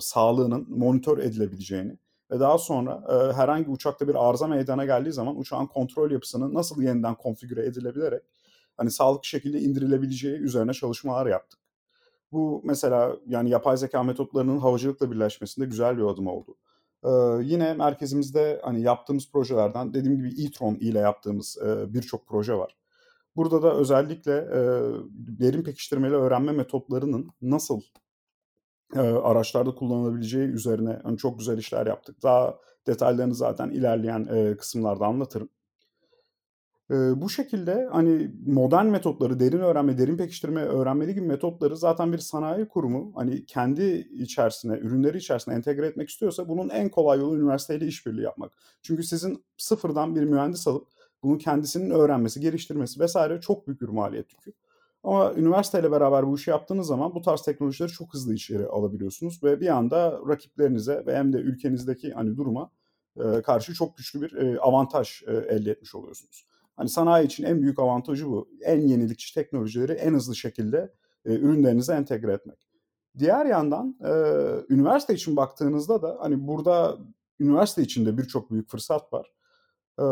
sağlığının 0.00 0.66
monitör 0.68 1.18
edilebileceğini 1.18 1.98
ve 2.30 2.40
daha 2.40 2.58
sonra 2.58 3.04
e, 3.08 3.32
herhangi 3.32 3.70
uçakta 3.70 4.08
bir 4.08 4.28
arıza 4.28 4.46
meydana 4.46 4.84
geldiği 4.84 5.12
zaman 5.12 5.38
uçağın 5.38 5.66
kontrol 5.66 6.10
yapısının 6.10 6.54
nasıl 6.54 6.82
yeniden 6.82 7.14
konfigüre 7.14 7.66
edilebilerek 7.66 8.22
hani 8.76 8.90
sağlıklı 8.90 9.24
şekilde 9.24 9.60
indirilebileceği 9.60 10.36
üzerine 10.36 10.72
çalışmalar 10.72 11.26
yaptık. 11.26 11.60
Bu 12.32 12.60
mesela 12.64 13.16
yani 13.26 13.50
yapay 13.50 13.76
zeka 13.76 14.02
metotlarının 14.02 14.58
havacılıkla 14.58 15.10
birleşmesinde 15.10 15.66
güzel 15.66 15.98
bir 15.98 16.02
adım 16.02 16.26
oldu. 16.26 16.56
Ee, 17.04 17.08
yine 17.42 17.74
merkezimizde 17.74 18.60
hani 18.64 18.82
yaptığımız 18.82 19.30
projelerden 19.32 19.94
dediğim 19.94 20.16
gibi 20.16 20.44
e-tron 20.44 20.74
ile 20.74 20.98
yaptığımız 20.98 21.58
e, 21.66 21.94
birçok 21.94 22.26
proje 22.26 22.54
var. 22.54 22.76
Burada 23.36 23.62
da 23.62 23.74
özellikle 23.74 24.32
e, 24.32 24.58
derin 25.40 25.62
pekiştirmeli 25.62 26.14
öğrenme 26.14 26.52
metotlarının 26.52 27.30
nasıl 27.42 27.80
e, 28.94 28.98
araçlarda 29.00 29.74
kullanılabileceği 29.74 30.48
üzerine 30.48 31.00
hani 31.02 31.18
çok 31.18 31.38
güzel 31.38 31.58
işler 31.58 31.86
yaptık. 31.86 32.22
Daha 32.22 32.58
detaylarını 32.86 33.34
zaten 33.34 33.70
ilerleyen 33.70 34.28
e, 34.30 34.56
kısımlarda 34.56 35.06
anlatırım. 35.06 35.48
E, 36.90 36.94
bu 36.94 37.30
şekilde 37.30 37.88
hani 37.92 38.30
modern 38.46 38.86
metotları, 38.86 39.40
derin 39.40 39.58
öğrenme, 39.58 39.98
derin 39.98 40.16
pekiştirme, 40.16 40.62
öğrenmeli 40.62 41.14
gibi 41.14 41.26
metotları 41.26 41.76
zaten 41.76 42.12
bir 42.12 42.18
sanayi 42.18 42.68
kurumu 42.68 43.12
hani 43.14 43.46
kendi 43.46 44.08
içerisine, 44.12 44.78
ürünleri 44.78 45.18
içerisine 45.18 45.54
entegre 45.54 45.86
etmek 45.86 46.08
istiyorsa 46.08 46.48
bunun 46.48 46.68
en 46.68 46.88
kolay 46.88 47.18
yolu 47.18 47.36
üniversiteyle 47.36 47.86
işbirliği 47.86 48.22
yapmak. 48.22 48.52
Çünkü 48.82 49.02
sizin 49.02 49.44
sıfırdan 49.56 50.16
bir 50.16 50.24
mühendis 50.24 50.68
alıp 50.68 50.88
bunu 51.22 51.38
kendisinin 51.38 51.90
öğrenmesi, 51.90 52.40
geliştirmesi 52.40 53.00
vesaire 53.00 53.40
çok 53.40 53.66
büyük 53.66 53.80
bir 53.80 53.88
maliyet 53.88 54.32
yükü. 54.32 54.52
Ama 55.04 55.34
üniversiteyle 55.34 55.90
beraber 55.90 56.26
bu 56.26 56.36
işi 56.36 56.50
yaptığınız 56.50 56.86
zaman 56.86 57.14
bu 57.14 57.22
tarz 57.22 57.42
teknolojileri 57.42 57.92
çok 57.92 58.14
hızlı 58.14 58.34
içeri 58.34 58.66
alabiliyorsunuz 58.66 59.42
ve 59.42 59.60
bir 59.60 59.68
anda 59.68 60.20
rakiplerinize 60.28 61.06
ve 61.06 61.16
hem 61.16 61.32
de 61.32 61.36
ülkenizdeki 61.36 62.12
hani 62.12 62.36
duruma 62.36 62.70
e, 63.16 63.42
karşı 63.42 63.74
çok 63.74 63.96
güçlü 63.96 64.22
bir 64.22 64.32
e, 64.32 64.60
avantaj 64.60 65.22
e, 65.26 65.32
elde 65.32 65.70
etmiş 65.70 65.94
oluyorsunuz. 65.94 66.46
Hani 66.76 66.88
sanayi 66.88 67.26
için 67.26 67.44
en 67.44 67.62
büyük 67.62 67.78
avantajı 67.78 68.26
bu. 68.26 68.48
En 68.62 68.80
yenilikçi 68.80 69.34
teknolojileri 69.34 69.92
en 69.92 70.14
hızlı 70.14 70.36
şekilde 70.36 70.92
e, 71.24 71.34
ürünlerinize 71.34 71.94
entegre 71.94 72.32
etmek. 72.32 72.68
Diğer 73.18 73.46
yandan 73.46 73.96
e, 74.04 74.12
üniversite 74.74 75.14
için 75.14 75.36
baktığınızda 75.36 76.02
da 76.02 76.16
hani 76.20 76.46
burada 76.46 76.98
üniversite 77.40 77.82
içinde 77.82 78.18
birçok 78.18 78.50
büyük 78.50 78.70
fırsat 78.70 79.12
var. 79.12 79.32
E, 79.98 80.04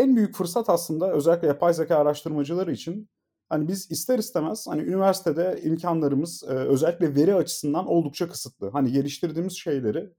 en 0.00 0.16
büyük 0.16 0.34
fırsat 0.34 0.70
aslında 0.70 1.12
özellikle 1.12 1.48
yapay 1.48 1.74
zeka 1.74 1.96
araştırmacıları 1.96 2.72
için 2.72 3.08
hani 3.50 3.68
biz 3.68 3.90
ister 3.90 4.18
istemez 4.18 4.66
hani 4.68 4.82
üniversitede 4.82 5.60
imkanlarımız 5.62 6.44
e, 6.48 6.52
özellikle 6.52 7.14
veri 7.14 7.34
açısından 7.34 7.86
oldukça 7.86 8.28
kısıtlı. 8.28 8.70
Hani 8.70 8.92
geliştirdiğimiz 8.92 9.58
şeyleri 9.58 10.12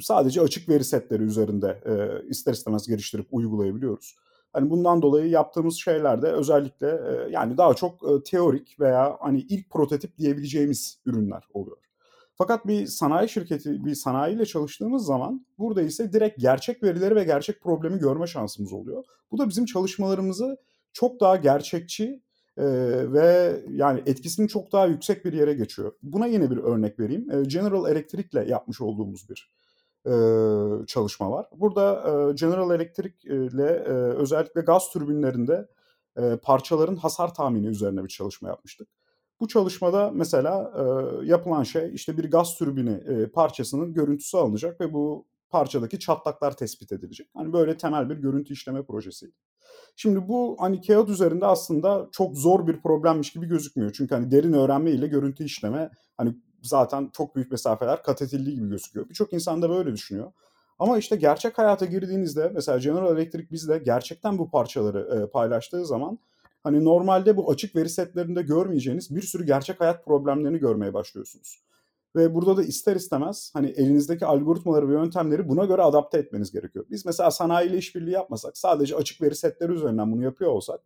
sadece 0.00 0.40
açık 0.40 0.68
veri 0.68 0.84
setleri 0.84 1.22
üzerinde 1.22 1.80
e, 1.86 2.28
ister 2.28 2.52
istemez 2.52 2.86
geliştirip 2.86 3.26
uygulayabiliyoruz. 3.30 4.16
Hani 4.52 4.70
bundan 4.70 5.02
dolayı 5.02 5.30
yaptığımız 5.30 5.76
şeyler 5.76 6.22
de 6.22 6.26
özellikle 6.26 6.88
e, 6.88 7.30
yani 7.30 7.56
daha 7.56 7.74
çok 7.74 7.94
e, 8.02 8.22
teorik 8.24 8.80
veya 8.80 9.16
hani 9.20 9.40
ilk 9.40 9.70
prototip 9.70 10.18
diyebileceğimiz 10.18 10.98
ürünler 11.06 11.44
oluyor. 11.54 11.76
Fakat 12.34 12.66
bir 12.66 12.86
sanayi 12.86 13.28
şirketi, 13.28 13.84
bir 13.84 13.94
sanayiyle 13.94 14.46
çalıştığımız 14.46 15.06
zaman 15.06 15.46
burada 15.58 15.82
ise 15.82 16.12
direkt 16.12 16.40
gerçek 16.40 16.82
verileri 16.82 17.16
ve 17.16 17.24
gerçek 17.24 17.60
problemi 17.60 17.98
görme 17.98 18.26
şansımız 18.26 18.72
oluyor. 18.72 19.04
Bu 19.30 19.38
da 19.38 19.48
bizim 19.48 19.64
çalışmalarımızı 19.64 20.56
çok 20.92 21.20
daha 21.20 21.36
gerçekçi 21.36 22.22
e, 22.58 22.64
ve 23.12 23.56
yani 23.70 24.02
etkisinin 24.06 24.46
çok 24.46 24.72
daha 24.72 24.86
yüksek 24.86 25.24
bir 25.24 25.32
yere 25.32 25.54
geçiyor. 25.54 25.92
Buna 26.02 26.26
yine 26.26 26.50
bir 26.50 26.56
örnek 26.56 27.00
vereyim. 27.00 27.30
E, 27.30 27.42
General 27.42 27.90
Electric'le 27.90 28.48
yapmış 28.48 28.80
olduğumuz 28.80 29.28
bir 29.28 29.50
e, 30.06 30.12
çalışma 30.86 31.30
var. 31.30 31.46
Burada 31.56 31.94
e, 31.94 32.32
General 32.32 32.74
Electric 32.74 33.14
ile 33.28 33.66
e, 33.66 33.92
özellikle 33.92 34.60
gaz 34.60 34.90
türbinlerinde 34.90 35.68
e, 36.16 36.36
parçaların 36.42 36.96
hasar 36.96 37.34
tahmini 37.34 37.66
üzerine 37.66 38.04
bir 38.04 38.08
çalışma 38.08 38.48
yapmıştık. 38.48 38.88
Bu 39.40 39.48
çalışmada 39.48 40.10
mesela 40.14 40.72
e, 40.76 40.82
yapılan 41.26 41.62
şey 41.62 41.94
işte 41.94 42.16
bir 42.16 42.30
gaz 42.30 42.54
türbini 42.54 42.90
e, 42.90 43.26
parçasının 43.26 43.94
görüntüsü 43.94 44.36
alınacak 44.36 44.80
ve 44.80 44.92
bu 44.92 45.26
parçadaki 45.50 45.98
çatlaklar 45.98 46.56
tespit 46.56 46.92
edilecek. 46.92 47.28
Hani 47.34 47.52
böyle 47.52 47.76
temel 47.76 48.10
bir 48.10 48.16
görüntü 48.16 48.52
işleme 48.52 48.82
projesiydi. 48.82 49.32
Şimdi 49.96 50.28
bu 50.28 50.56
hani 50.60 50.80
kağıt 50.80 51.08
üzerinde 51.08 51.46
aslında 51.46 52.08
çok 52.12 52.36
zor 52.36 52.66
bir 52.66 52.80
problemmiş 52.80 53.32
gibi 53.32 53.46
gözükmüyor. 53.46 53.92
Çünkü 53.92 54.14
hani 54.14 54.30
derin 54.30 54.52
öğrenme 54.52 54.90
ile 54.90 55.06
görüntü 55.06 55.44
işleme 55.44 55.90
hani 56.16 56.34
zaten 56.62 57.10
çok 57.12 57.36
büyük 57.36 57.50
mesafeler 57.50 58.02
kat 58.02 58.22
edildiği 58.22 58.56
gibi 58.56 58.68
gözüküyor. 58.68 59.08
Birçok 59.08 59.32
insan 59.32 59.62
da 59.62 59.70
böyle 59.70 59.92
düşünüyor. 59.92 60.32
Ama 60.78 60.98
işte 60.98 61.16
gerçek 61.16 61.58
hayata 61.58 61.86
girdiğinizde 61.86 62.50
mesela 62.54 62.78
General 62.78 63.18
Electric 63.18 63.50
bizde 63.50 63.78
gerçekten 63.78 64.38
bu 64.38 64.50
parçaları 64.50 65.20
e, 65.22 65.30
paylaştığı 65.30 65.86
zaman 65.86 66.18
hani 66.62 66.84
normalde 66.84 67.36
bu 67.36 67.50
açık 67.50 67.76
veri 67.76 67.88
setlerinde 67.88 68.42
görmeyeceğiniz 68.42 69.16
bir 69.16 69.22
sürü 69.22 69.46
gerçek 69.46 69.80
hayat 69.80 70.04
problemlerini 70.04 70.58
görmeye 70.58 70.94
başlıyorsunuz. 70.94 71.67
Ve 72.16 72.34
burada 72.34 72.56
da 72.56 72.62
ister 72.62 72.96
istemez 72.96 73.50
hani 73.54 73.68
elinizdeki 73.68 74.26
algoritmaları 74.26 74.88
ve 74.88 74.92
yöntemleri 74.92 75.48
buna 75.48 75.64
göre 75.64 75.82
adapte 75.82 76.18
etmeniz 76.18 76.52
gerekiyor. 76.52 76.84
Biz 76.90 77.06
mesela 77.06 77.30
sanayiyle 77.30 77.78
işbirliği 77.78 78.10
yapmasak, 78.10 78.58
sadece 78.58 78.96
açık 78.96 79.22
veri 79.22 79.34
setleri 79.36 79.72
üzerinden 79.72 80.12
bunu 80.12 80.24
yapıyor 80.24 80.50
olsak 80.50 80.80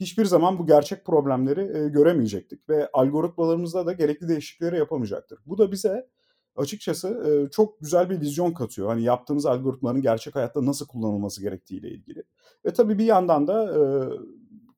hiçbir 0.00 0.24
zaman 0.24 0.58
bu 0.58 0.66
gerçek 0.66 1.04
problemleri 1.04 1.78
e, 1.78 1.88
göremeyecektik 1.88 2.68
ve 2.68 2.88
algoritmalarımızda 2.92 3.86
da 3.86 3.92
gerekli 3.92 4.28
değişiklikleri 4.28 4.78
yapamayacaktır. 4.78 5.38
Bu 5.46 5.58
da 5.58 5.72
bize 5.72 6.08
açıkçası 6.56 7.08
e, 7.08 7.50
çok 7.50 7.80
güzel 7.80 8.10
bir 8.10 8.20
vizyon 8.20 8.52
katıyor. 8.52 8.88
Hani 8.88 9.02
yaptığımız 9.02 9.46
algoritmaların 9.46 10.02
gerçek 10.02 10.34
hayatta 10.34 10.66
nasıl 10.66 10.86
kullanılması 10.86 11.42
gerektiğiyle 11.42 11.90
ilgili. 11.90 12.22
Ve 12.66 12.72
tabii 12.72 12.98
bir 12.98 13.04
yandan 13.04 13.46
da 13.46 13.64
e, 13.64 13.80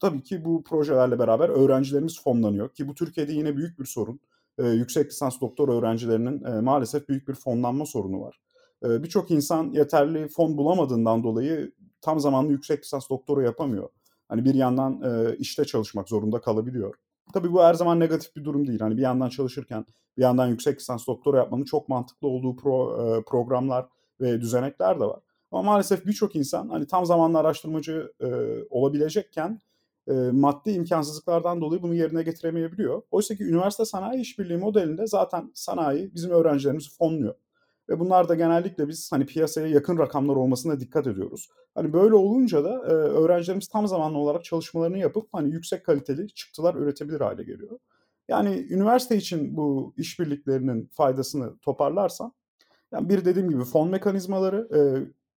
tabii 0.00 0.22
ki 0.22 0.44
bu 0.44 0.64
projelerle 0.64 1.18
beraber 1.18 1.48
öğrencilerimiz 1.48 2.22
fonlanıyor 2.22 2.68
ki 2.74 2.88
bu 2.88 2.94
Türkiye'de 2.94 3.32
yine 3.32 3.56
büyük 3.56 3.78
bir 3.78 3.84
sorun. 3.84 4.20
E, 4.58 4.68
yüksek 4.68 5.06
lisans 5.06 5.40
doktor 5.40 5.68
öğrencilerinin 5.68 6.44
e, 6.44 6.60
maalesef 6.60 7.08
büyük 7.08 7.28
bir 7.28 7.34
fonlanma 7.34 7.86
sorunu 7.86 8.20
var. 8.20 8.40
E, 8.84 9.02
Birçok 9.02 9.30
insan 9.30 9.70
yeterli 9.72 10.28
fon 10.28 10.56
bulamadığından 10.56 11.22
dolayı 11.24 11.72
tam 12.00 12.20
zamanlı 12.20 12.52
yüksek 12.52 12.84
lisans 12.84 13.10
doktora 13.10 13.42
yapamıyor. 13.42 13.88
Hani 14.28 14.44
bir 14.44 14.54
yandan 14.54 15.02
e, 15.02 15.36
işte 15.36 15.64
çalışmak 15.64 16.08
zorunda 16.08 16.40
kalabiliyor. 16.40 16.94
Tabii 17.34 17.52
bu 17.52 17.62
her 17.62 17.74
zaman 17.74 18.00
negatif 18.00 18.36
bir 18.36 18.44
durum 18.44 18.66
değil. 18.66 18.80
Hani 18.80 18.96
bir 18.96 19.02
yandan 19.02 19.28
çalışırken 19.28 19.86
bir 20.16 20.22
yandan 20.22 20.46
yüksek 20.46 20.80
lisans 20.80 21.06
doktora 21.06 21.36
yapmanın 21.36 21.64
çok 21.64 21.88
mantıklı 21.88 22.28
olduğu 22.28 22.56
pro, 22.56 23.06
e, 23.06 23.22
programlar 23.22 23.86
ve 24.20 24.40
düzenekler 24.40 25.00
de 25.00 25.04
var. 25.04 25.20
Ama 25.52 25.62
maalesef 25.62 26.06
birçok 26.06 26.36
insan 26.36 26.68
hani 26.68 26.86
tam 26.86 27.06
zamanlı 27.06 27.38
araştırmacı 27.38 28.12
e, 28.20 28.26
olabilecekken 28.70 29.60
e, 30.08 30.12
maddi 30.12 30.70
imkansızlıklardan 30.70 31.60
dolayı 31.60 31.82
bunu 31.82 31.94
yerine 31.94 32.22
getiremeyebiliyor. 32.22 33.02
Oysa 33.10 33.34
ki 33.34 33.44
üniversite 33.44 33.84
sanayi 33.84 34.20
işbirliği 34.20 34.56
modelinde 34.56 35.06
zaten 35.06 35.50
sanayi 35.54 36.14
bizim 36.14 36.30
öğrencilerimizi 36.30 36.90
fonluyor. 36.98 37.34
Ve 37.88 38.00
bunlar 38.00 38.28
da 38.28 38.34
genellikle 38.34 38.88
biz 38.88 39.12
hani 39.12 39.26
piyasaya 39.26 39.66
yakın 39.66 39.98
rakamlar 39.98 40.36
olmasına 40.36 40.80
dikkat 40.80 41.06
ediyoruz. 41.06 41.48
Hani 41.74 41.92
böyle 41.92 42.14
olunca 42.14 42.64
da 42.64 42.74
e, 42.86 42.92
öğrencilerimiz 42.92 43.68
tam 43.68 43.86
zamanlı 43.86 44.18
olarak 44.18 44.44
çalışmalarını 44.44 44.98
yapıp 44.98 45.28
hani 45.32 45.52
yüksek 45.52 45.84
kaliteli 45.84 46.28
çıktılar 46.28 46.74
üretebilir 46.74 47.20
hale 47.20 47.42
geliyor. 47.42 47.78
Yani 48.28 48.66
üniversite 48.70 49.16
için 49.16 49.56
bu 49.56 49.94
işbirliklerinin 49.96 50.90
faydasını 50.92 51.58
toparlarsam, 51.58 52.32
yani 52.92 53.08
bir 53.08 53.24
dediğim 53.24 53.50
gibi 53.50 53.64
fon 53.64 53.90
mekanizmaları, 53.90 54.68
e, 54.76 54.80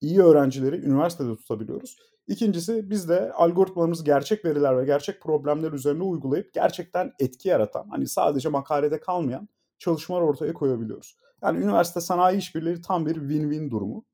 iyi 0.01 0.21
öğrencileri 0.21 0.75
üniversitede 0.75 1.35
tutabiliyoruz. 1.35 1.97
İkincisi 2.29 2.89
biz 2.89 3.09
de 3.09 3.31
algoritmalarımızı 3.33 4.05
gerçek 4.05 4.45
veriler 4.45 4.77
ve 4.77 4.85
gerçek 4.85 5.21
problemler 5.21 5.71
üzerine 5.71 6.03
uygulayıp 6.03 6.53
gerçekten 6.53 7.13
etki 7.19 7.49
yaratan, 7.49 7.87
hani 7.89 8.07
sadece 8.07 8.49
makalede 8.49 8.99
kalmayan 8.99 9.49
çalışmalar 9.79 10.21
ortaya 10.21 10.53
koyabiliyoruz. 10.53 11.17
Yani 11.43 11.63
üniversite 11.63 12.01
sanayi 12.01 12.37
işbirliği 12.37 12.81
tam 12.81 13.05
bir 13.05 13.15
win-win 13.15 13.71
durumu. 13.71 14.05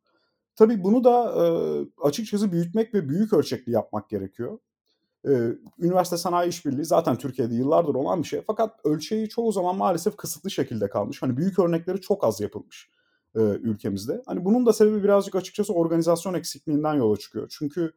Tabii 0.56 0.84
bunu 0.84 1.04
da 1.04 1.34
e, 1.36 1.46
açıkçası 2.02 2.52
büyütmek 2.52 2.94
ve 2.94 3.10
büyük 3.10 3.34
ölçekli 3.34 3.72
yapmak 3.72 4.10
gerekiyor. 4.10 4.60
E, 5.28 5.32
üniversite 5.80 6.18
sanayi 6.18 6.50
işbirliği 6.50 6.86
zaten 6.86 7.16
Türkiye'de 7.16 7.56
yıllardır 7.56 7.96
olan 7.96 8.24
bir 8.24 8.28
şey. 8.28 8.42
Fakat 8.48 8.80
ölçeği 8.84 9.30
çoğu 9.30 9.52
zaman 9.52 9.76
maalesef 9.76 10.18
kısıtlı 10.18 10.52
şekilde 10.52 10.90
kalmış. 10.90 11.22
Hani 11.22 11.38
büyük 11.38 11.60
örnekleri 11.60 12.02
çok 12.02 12.24
az 12.24 12.40
yapılmış 12.40 12.90
e, 13.36 13.40
ülkemizde. 13.42 14.22
Hani 14.26 14.46
bunun 14.46 14.66
da 14.66 14.74
sebebi 14.74 15.04
birazcık 15.04 15.36
açıkçası 15.36 15.74
organizasyon 15.74 16.34
eksikliğinden 16.34 16.94
yola 16.94 17.18
çıkıyor. 17.18 17.48
Çünkü 17.60 17.92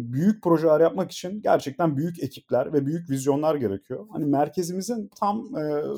büyük 0.00 0.42
projeler 0.42 0.80
yapmak 0.80 1.12
için 1.12 1.42
gerçekten 1.42 1.96
büyük 1.96 2.22
ekipler 2.22 2.72
ve 2.72 2.86
büyük 2.86 3.10
vizyonlar 3.10 3.54
gerekiyor. 3.54 4.06
Hani 4.12 4.24
merkezimizin 4.24 5.10
tam 5.20 5.48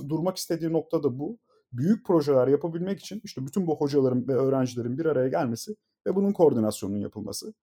durmak 0.08 0.36
istediği 0.36 0.72
nokta 0.72 1.02
da 1.02 1.18
bu. 1.18 1.38
Büyük 1.72 2.06
projeler 2.06 2.48
yapabilmek 2.48 3.00
için 3.00 3.20
işte 3.24 3.46
bütün 3.46 3.66
bu 3.66 3.76
hocaların 3.76 4.28
ve 4.28 4.34
öğrencilerin 4.34 4.98
bir 4.98 5.06
araya 5.06 5.28
gelmesi 5.28 5.76
ve 6.06 6.16
bunun 6.16 6.32
koordinasyonunun 6.32 6.98
yapılması. 6.98 7.54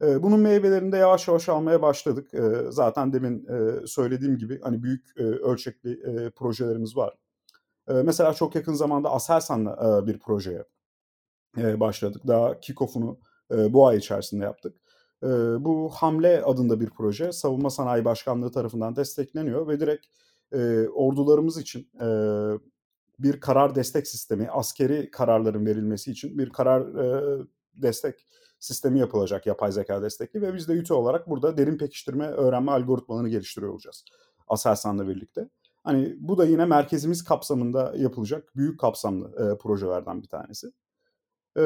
Bunun 0.00 0.40
meyvelerini 0.40 0.92
de 0.92 0.96
yavaş 0.96 1.28
yavaş 1.28 1.48
almaya 1.48 1.82
başladık. 1.82 2.30
Zaten 2.68 3.12
demin 3.12 3.46
söylediğim 3.86 4.38
gibi 4.38 4.60
hani 4.62 4.82
büyük 4.82 5.16
ölçekli 5.16 6.00
projelerimiz 6.36 6.96
var. 6.96 7.14
Mesela 7.86 8.34
çok 8.34 8.54
yakın 8.54 8.74
zamanda 8.74 9.10
Aselsan'la 9.10 10.06
bir 10.06 10.18
projeye 10.18 10.64
başladık. 11.56 12.22
Daha 12.26 12.52
kick-off'unu 12.52 13.16
bu 13.72 13.86
ay 13.86 13.96
içerisinde 13.96 14.44
yaptık. 14.44 14.76
Bu 15.58 15.90
Hamle 15.94 16.42
adında 16.42 16.80
bir 16.80 16.90
proje 16.90 17.32
Savunma 17.32 17.70
Sanayi 17.70 18.04
Başkanlığı 18.04 18.52
tarafından 18.52 18.96
destekleniyor 18.96 19.68
ve 19.68 19.80
direkt 19.80 20.06
ordularımız 20.94 21.58
için 21.58 21.88
bir 23.18 23.40
karar 23.40 23.74
destek 23.74 24.06
sistemi, 24.06 24.50
askeri 24.50 25.10
kararların 25.10 25.66
verilmesi 25.66 26.10
için 26.10 26.38
bir 26.38 26.50
karar 26.50 26.86
destek 27.74 28.26
sistemi 28.58 28.98
yapılacak 28.98 29.46
yapay 29.46 29.72
zeka 29.72 30.02
destekli 30.02 30.42
ve 30.42 30.54
biz 30.54 30.68
de 30.68 30.80
UTE 30.80 30.94
olarak 30.94 31.30
burada 31.30 31.56
derin 31.56 31.78
pekiştirme 31.78 32.26
öğrenme 32.26 32.72
algoritmalarını 32.72 33.28
geliştiriyor 33.28 33.72
olacağız 33.72 34.04
Aselsan'la 34.48 35.08
birlikte. 35.08 35.48
Hani 35.84 36.16
bu 36.20 36.38
da 36.38 36.44
yine 36.44 36.64
merkezimiz 36.64 37.24
kapsamında 37.24 37.94
yapılacak 37.96 38.56
büyük 38.56 38.80
kapsamlı 38.80 39.28
e, 39.28 39.58
projelerden 39.58 40.22
bir 40.22 40.28
tanesi. 40.28 40.66
E, 41.56 41.62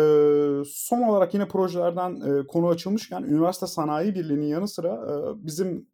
son 0.67 1.03
olarak 1.03 1.35
yine 1.35 1.49
projelerden 1.49 2.21
e, 2.21 2.47
konu 2.47 2.69
açılmışken 2.69 3.23
Üniversite 3.23 3.67
Sanayi 3.67 4.15
Birliği'nin 4.15 4.47
yanı 4.47 4.69
sıra 4.69 4.89
e, 4.95 5.47
bizim 5.47 5.89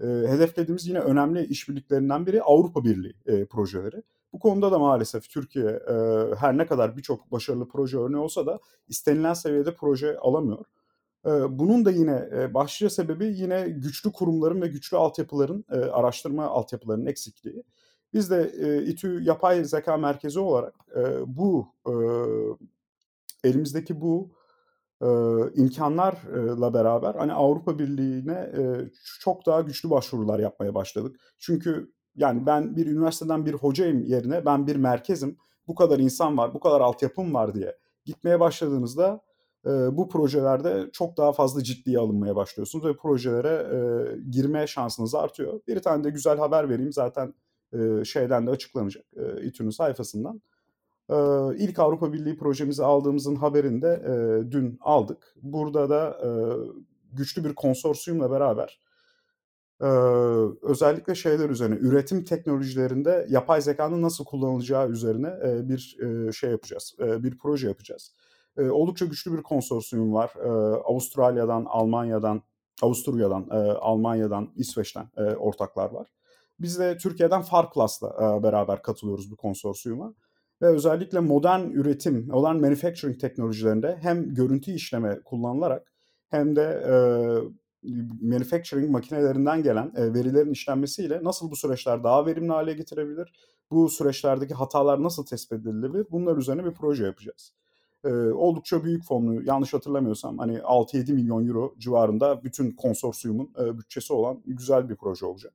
e, 0.00 0.06
hedeflediğimiz 0.06 0.86
yine 0.86 0.98
önemli 0.98 1.46
işbirliklerinden 1.46 2.26
biri 2.26 2.42
Avrupa 2.42 2.84
Birliği 2.84 3.14
e, 3.26 3.46
projeleri. 3.46 4.02
Bu 4.32 4.38
konuda 4.38 4.72
da 4.72 4.78
maalesef 4.78 5.30
Türkiye 5.30 5.70
e, 5.70 5.94
her 6.38 6.58
ne 6.58 6.66
kadar 6.66 6.96
birçok 6.96 7.32
başarılı 7.32 7.68
proje 7.68 7.98
örneği 7.98 8.22
olsa 8.22 8.46
da 8.46 8.58
istenilen 8.88 9.34
seviyede 9.34 9.74
proje 9.74 10.18
alamıyor. 10.18 10.64
Bunun 11.48 11.84
da 11.84 11.90
yine 11.90 12.54
başlıca 12.54 12.90
sebebi 12.90 13.26
yine 13.26 13.68
güçlü 13.68 14.12
kurumların 14.12 14.62
ve 14.62 14.66
güçlü 14.66 14.96
altyapıların, 14.96 15.64
araştırma 15.92 16.44
altyapılarının 16.44 17.06
eksikliği. 17.06 17.62
Biz 18.12 18.30
de 18.30 18.52
İTÜ 18.82 19.22
Yapay 19.22 19.64
Zeka 19.64 19.96
Merkezi 19.96 20.40
olarak 20.40 20.74
bu 21.26 21.68
elimizdeki 23.44 24.00
bu 24.00 24.30
imkanlarla 25.54 26.74
beraber 26.74 27.14
hani 27.14 27.32
Avrupa 27.32 27.78
Birliği'ne 27.78 28.52
çok 29.20 29.46
daha 29.46 29.60
güçlü 29.60 29.90
başvurular 29.90 30.38
yapmaya 30.38 30.74
başladık. 30.74 31.20
Çünkü 31.38 31.92
yani 32.16 32.46
ben 32.46 32.76
bir 32.76 32.86
üniversiteden 32.86 33.46
bir 33.46 33.54
hocayım 33.54 34.04
yerine 34.04 34.46
ben 34.46 34.66
bir 34.66 34.76
merkezim. 34.76 35.36
Bu 35.66 35.74
kadar 35.74 35.98
insan 35.98 36.38
var, 36.38 36.54
bu 36.54 36.60
kadar 36.60 36.80
altyapım 36.80 37.34
var 37.34 37.54
diye 37.54 37.76
gitmeye 38.04 38.40
başladığınızda 38.40 39.20
e, 39.66 39.96
bu 39.96 40.08
projelerde 40.08 40.90
çok 40.92 41.16
daha 41.16 41.32
fazla 41.32 41.62
ciddiye 41.62 41.98
alınmaya 41.98 42.36
başlıyorsunuz 42.36 42.84
ve 42.84 42.96
projelere 42.96 43.48
e, 43.48 43.78
girme 44.30 44.66
şansınız 44.66 45.14
artıyor. 45.14 45.60
Bir 45.68 45.78
tane 45.78 46.04
de 46.04 46.10
güzel 46.10 46.38
haber 46.38 46.68
vereyim 46.68 46.92
zaten 46.92 47.34
e, 47.72 48.04
şeyden 48.04 48.46
de 48.46 48.50
açıklanacak 48.50 49.04
e, 49.16 49.42
İTÜ'nün 49.42 49.70
sayfasından. 49.70 50.42
E, 51.10 51.16
ilk 51.56 51.78
Avrupa 51.78 52.12
Birliği 52.12 52.36
projemizi 52.36 52.84
aldığımızın 52.84 53.36
haberini 53.36 53.82
de 53.82 54.02
e, 54.06 54.12
dün 54.50 54.78
aldık. 54.80 55.34
Burada 55.42 55.90
da 55.90 56.18
e, 56.24 56.28
güçlü 57.12 57.44
bir 57.44 57.54
konsorsiyumla 57.54 58.30
beraber 58.30 58.80
ee, 59.80 59.86
özellikle 60.62 61.14
şeyler 61.14 61.50
üzerine, 61.50 61.74
üretim 61.74 62.24
teknolojilerinde 62.24 63.26
yapay 63.30 63.60
zekanın 63.60 64.02
nasıl 64.02 64.24
kullanılacağı 64.24 64.90
üzerine 64.90 65.34
e, 65.44 65.68
bir 65.68 65.96
e, 66.00 66.32
şey 66.32 66.50
yapacağız, 66.50 66.96
e, 67.00 67.22
bir 67.24 67.38
proje 67.38 67.68
yapacağız. 67.68 68.12
E, 68.56 68.70
oldukça 68.70 69.04
güçlü 69.04 69.38
bir 69.38 69.42
konsorsiyum 69.42 70.12
var. 70.12 70.30
E, 70.44 70.48
Avustralya'dan, 70.76 71.64
Almanya'dan, 71.68 72.42
Avusturya'dan, 72.82 73.48
e, 73.50 73.72
Almanya'dan, 73.72 74.52
İsveç'ten 74.56 75.08
e, 75.16 75.22
ortaklar 75.22 75.90
var. 75.90 76.08
Biz 76.60 76.78
de 76.78 76.96
Türkiye'den 76.96 77.42
Farplus'la 77.42 78.08
e, 78.08 78.42
beraber 78.42 78.82
katılıyoruz 78.82 79.30
bu 79.30 79.36
konsorsiyuma. 79.36 80.14
Ve 80.62 80.66
özellikle 80.66 81.20
modern 81.20 81.70
üretim, 81.70 82.26
modern 82.28 82.56
manufacturing 82.56 83.20
teknolojilerinde 83.20 83.98
hem 84.00 84.34
görüntü 84.34 84.72
işleme 84.72 85.20
kullanılarak 85.24 85.92
hem 86.28 86.56
de 86.56 86.62
e, 86.62 86.92
manufacturing 88.20 88.90
makinelerinden 88.90 89.62
gelen 89.62 89.92
e, 89.96 90.14
verilerin 90.14 90.50
işlenmesiyle 90.50 91.24
nasıl 91.24 91.50
bu 91.50 91.56
süreçler 91.56 92.04
daha 92.04 92.26
verimli 92.26 92.52
hale 92.52 92.72
getirebilir? 92.72 93.32
Bu 93.70 93.88
süreçlerdeki 93.88 94.54
hatalar 94.54 95.02
nasıl 95.02 95.26
tespit 95.26 95.66
edilebilir? 95.66 96.06
Bunlar 96.10 96.36
üzerine 96.36 96.64
bir 96.64 96.72
proje 96.72 97.04
yapacağız. 97.04 97.52
E, 98.06 98.32
oldukça 98.32 98.84
büyük 98.84 99.04
fonlu, 99.04 99.42
yanlış 99.42 99.74
hatırlamıyorsam 99.74 100.38
hani 100.38 100.58
6-7 100.58 101.12
milyon 101.12 101.48
euro 101.48 101.74
civarında 101.78 102.44
bütün 102.44 102.70
konsorsiyumun 102.70 103.50
e, 103.58 103.78
bütçesi 103.78 104.12
olan 104.12 104.42
güzel 104.46 104.88
bir 104.88 104.96
proje 104.96 105.26
olacak. 105.26 105.52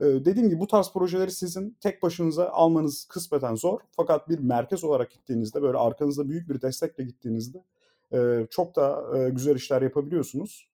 E, 0.00 0.04
dediğim 0.04 0.48
gibi 0.48 0.60
bu 0.60 0.66
tarz 0.66 0.92
projeleri 0.92 1.30
sizin 1.30 1.76
tek 1.80 2.02
başınıza 2.02 2.48
almanız 2.48 3.04
kısmeten 3.04 3.54
zor. 3.54 3.80
Fakat 3.90 4.28
bir 4.28 4.38
merkez 4.38 4.84
olarak 4.84 5.10
gittiğinizde 5.10 5.62
böyle 5.62 5.78
arkanızda 5.78 6.28
büyük 6.28 6.48
bir 6.48 6.60
destekle 6.60 7.04
gittiğinizde 7.04 7.64
çok 8.50 8.76
da 8.76 9.04
güzel 9.28 9.56
işler 9.56 9.82
yapabiliyorsunuz. 9.82 10.68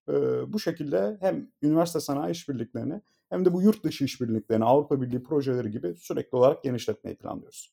Bu 0.47 0.61
şekilde 0.61 1.17
hem 1.21 1.51
üniversite 1.63 2.01
sanayi 2.01 2.33
işbirliklerini 2.33 3.01
hem 3.31 3.45
de 3.45 3.53
bu 3.53 3.63
yurt 3.63 3.85
dışı 3.85 4.05
işbirliklerini 4.05 4.65
Avrupa 4.65 5.01
Birliği 5.01 5.23
projeleri 5.23 5.71
gibi 5.71 5.95
sürekli 5.97 6.37
olarak 6.37 6.63
genişletmeyi 6.63 7.17
planlıyoruz. 7.17 7.73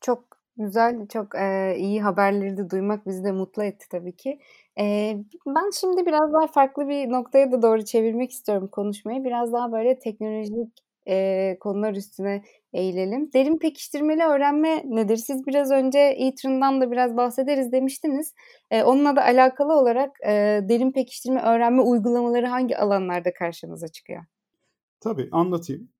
Çok 0.00 0.43
güzel, 0.56 1.06
çok 1.08 1.34
e, 1.34 1.74
iyi 1.78 2.02
haberleri 2.02 2.56
de 2.56 2.70
duymak 2.70 3.06
bizi 3.06 3.24
de 3.24 3.32
mutlu 3.32 3.64
etti 3.64 3.86
tabii 3.90 4.16
ki. 4.16 4.38
E, 4.78 5.16
ben 5.46 5.70
şimdi 5.80 6.06
biraz 6.06 6.32
daha 6.32 6.46
farklı 6.46 6.88
bir 6.88 7.10
noktaya 7.10 7.52
da 7.52 7.62
doğru 7.62 7.84
çevirmek 7.84 8.32
istiyorum 8.32 8.68
konuşmayı. 8.72 9.24
Biraz 9.24 9.52
daha 9.52 9.72
böyle 9.72 9.98
teknolojik 9.98 10.84
e, 11.08 11.56
konular 11.60 11.94
üstüne 11.94 12.42
eğilelim. 12.72 13.32
Derin 13.32 13.58
pekiştirmeli 13.58 14.22
öğrenme 14.22 14.82
nedir? 14.84 15.16
Siz 15.16 15.46
biraz 15.46 15.70
önce 15.70 15.98
e-tron'dan 15.98 16.80
da 16.80 16.90
biraz 16.90 17.16
bahsederiz 17.16 17.72
demiştiniz. 17.72 18.34
E, 18.70 18.82
onunla 18.82 19.16
da 19.16 19.22
alakalı 19.24 19.72
olarak 19.72 20.10
e, 20.26 20.60
derin 20.68 20.92
pekiştirme 20.92 21.42
öğrenme 21.42 21.82
uygulamaları 21.82 22.46
hangi 22.46 22.78
alanlarda 22.78 23.32
karşınıza 23.34 23.88
çıkıyor? 23.88 24.24
Tabii 25.00 25.28
anlatayım. 25.32 25.93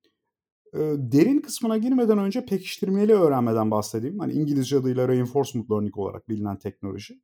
E, 0.75 0.79
derin 0.97 1.41
kısmına 1.41 1.79
girmeden 1.79 2.19
önce 2.19 2.45
pekiştirmeli 2.45 3.13
öğrenmeden 3.13 3.71
bahsedeyim. 3.71 4.19
Hani 4.19 4.33
İngilizce 4.33 4.79
adıyla 4.79 5.09
reinforcement 5.09 5.71
learning 5.71 5.99
olarak 5.99 6.29
bilinen 6.29 6.59
teknoloji. 6.59 7.21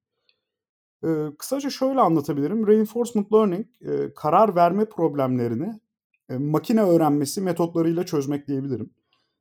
E, 1.05 1.09
kısaca 1.39 1.71
şöyle 1.71 2.01
anlatabilirim. 2.01 2.67
Reinforcement 2.67 3.33
learning 3.33 3.67
e, 3.81 4.15
karar 4.15 4.57
verme 4.57 4.85
problemlerini 4.85 5.81
e, 6.29 6.39
makine 6.39 6.83
öğrenmesi 6.83 7.41
metotlarıyla 7.41 8.07
çözmek 8.07 8.49
diyebilirim. 8.49 8.91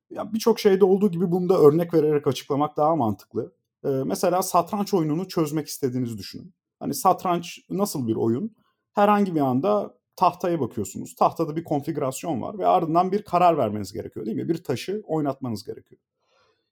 Ya 0.10 0.34
birçok 0.34 0.60
şeyde 0.60 0.86
olduğu 0.86 1.12
gibi 1.12 1.32
bunu 1.32 1.50
da 1.50 1.60
örnek 1.60 1.94
vererek 1.94 2.28
açıklamak 2.28 2.78
daha 2.78 2.96
mantıklı. 2.96 3.54
Ee, 3.86 3.90
mesela 3.90 4.42
satranç 4.42 4.94
oyununu 4.94 5.28
çözmek 5.28 5.68
istediğinizi 5.68 6.18
düşünün. 6.18 6.54
Hani 6.80 6.94
satranç 6.94 7.60
nasıl 7.70 8.08
bir 8.08 8.16
oyun? 8.16 8.56
Herhangi 8.94 9.36
bir 9.36 9.42
anda 9.42 9.99
tahtaya 10.20 10.60
bakıyorsunuz. 10.60 11.16
Tahtada 11.16 11.56
bir 11.56 11.64
konfigürasyon 11.64 12.42
var 12.42 12.58
ve 12.58 12.68
ardından 12.68 13.12
bir 13.12 13.22
karar 13.22 13.58
vermeniz 13.58 13.94
gerekiyor 13.94 14.26
değil 14.26 14.38
mi? 14.38 14.50
Bir 14.50 14.64
taşı 14.64 15.04
oynatmanız 15.08 15.64
gerekiyor. 15.64 16.02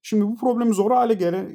Şimdi 0.02 0.24
bu 0.24 0.36
problemi 0.36 0.74
zor 0.74 0.92
hale 0.92 1.14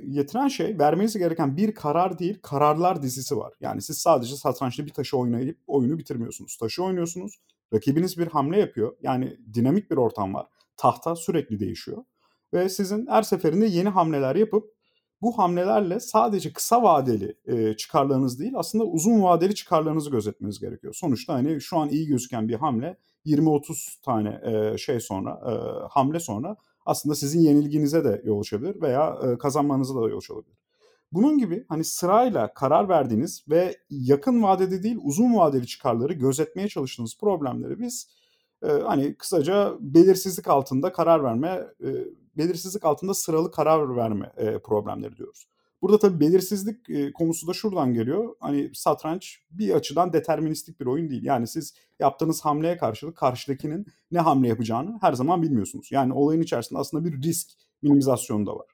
getiren 0.08 0.48
şey 0.48 0.78
vermeniz 0.78 1.18
gereken 1.18 1.56
bir 1.56 1.74
karar 1.74 2.18
değil 2.18 2.38
kararlar 2.42 3.02
dizisi 3.02 3.36
var. 3.36 3.52
Yani 3.60 3.82
siz 3.82 3.98
sadece 3.98 4.36
satrançta 4.36 4.86
bir 4.86 4.92
taşı 4.92 5.16
oynayıp 5.16 5.58
oyunu 5.66 5.98
bitirmiyorsunuz. 5.98 6.56
Taşı 6.56 6.84
oynuyorsunuz. 6.84 7.38
Rakibiniz 7.74 8.18
bir 8.18 8.26
hamle 8.26 8.60
yapıyor. 8.60 8.96
Yani 9.02 9.36
dinamik 9.54 9.90
bir 9.90 9.96
ortam 9.96 10.34
var 10.34 10.46
tahta 10.82 11.16
sürekli 11.16 11.60
değişiyor. 11.60 12.04
Ve 12.54 12.68
sizin 12.68 13.06
her 13.06 13.22
seferinde 13.22 13.66
yeni 13.66 13.88
hamleler 13.88 14.36
yapıp 14.36 14.64
bu 15.22 15.38
hamlelerle 15.38 16.00
sadece 16.00 16.52
kısa 16.52 16.82
vadeli 16.82 17.34
e, 17.46 17.76
çıkarlarınız 17.76 18.38
değil 18.38 18.52
aslında 18.56 18.84
uzun 18.84 19.22
vadeli 19.22 19.54
çıkarlarınızı 19.54 20.10
gözetmeniz 20.10 20.60
gerekiyor. 20.60 20.94
Sonuçta 20.94 21.34
hani 21.34 21.60
şu 21.60 21.78
an 21.78 21.88
iyi 21.88 22.06
gözüken 22.06 22.48
bir 22.48 22.54
hamle 22.54 22.96
20-30 23.26 24.02
tane 24.02 24.40
e, 24.44 24.78
şey 24.78 25.00
sonra 25.00 25.30
e, 25.30 25.52
hamle 25.90 26.20
sonra 26.20 26.56
aslında 26.86 27.14
sizin 27.14 27.40
yenilginize 27.40 28.04
de 28.04 28.22
yol 28.24 28.40
açabilir 28.40 28.82
veya 28.82 29.18
e, 29.24 29.38
kazanmanıza 29.38 29.94
da 29.94 30.08
yol 30.08 30.18
açabilir. 30.18 30.62
Bunun 31.12 31.38
gibi 31.38 31.64
hani 31.68 31.84
sırayla 31.84 32.54
karar 32.54 32.88
verdiğiniz 32.88 33.44
ve 33.48 33.76
yakın 33.90 34.42
vadede 34.42 34.82
değil 34.82 34.98
uzun 35.02 35.34
vadeli 35.34 35.66
çıkarları 35.66 36.12
gözetmeye 36.12 36.68
çalıştığınız 36.68 37.18
problemleri 37.18 37.78
biz 37.78 38.08
e, 38.62 38.68
hani 38.68 39.14
kısaca 39.14 39.74
belirsizlik 39.80 40.48
altında 40.48 40.92
karar 40.92 41.24
verme, 41.24 41.66
e, 41.84 41.88
belirsizlik 42.38 42.84
altında 42.84 43.14
sıralı 43.14 43.50
karar 43.50 43.96
verme 43.96 44.32
e, 44.36 44.58
problemleri 44.58 45.16
diyoruz. 45.16 45.46
Burada 45.82 45.98
tabii 45.98 46.20
belirsizlik 46.20 46.90
e, 46.90 47.12
konusu 47.12 47.46
da 47.46 47.52
şuradan 47.52 47.94
geliyor. 47.94 48.36
Hani 48.40 48.70
satranç 48.74 49.38
bir 49.50 49.74
açıdan 49.74 50.12
deterministik 50.12 50.80
bir 50.80 50.86
oyun 50.86 51.10
değil. 51.10 51.24
Yani 51.24 51.46
siz 51.46 51.74
yaptığınız 52.00 52.44
hamleye 52.44 52.76
karşılık 52.76 53.16
karşıdakinin 53.16 53.86
ne 54.10 54.18
hamle 54.18 54.48
yapacağını 54.48 54.98
her 55.00 55.12
zaman 55.12 55.42
bilmiyorsunuz. 55.42 55.92
Yani 55.92 56.12
olayın 56.12 56.42
içerisinde 56.42 56.78
aslında 56.78 57.04
bir 57.04 57.22
risk 57.22 57.48
minimizasyonu 57.82 58.46
da 58.46 58.56
var. 58.56 58.66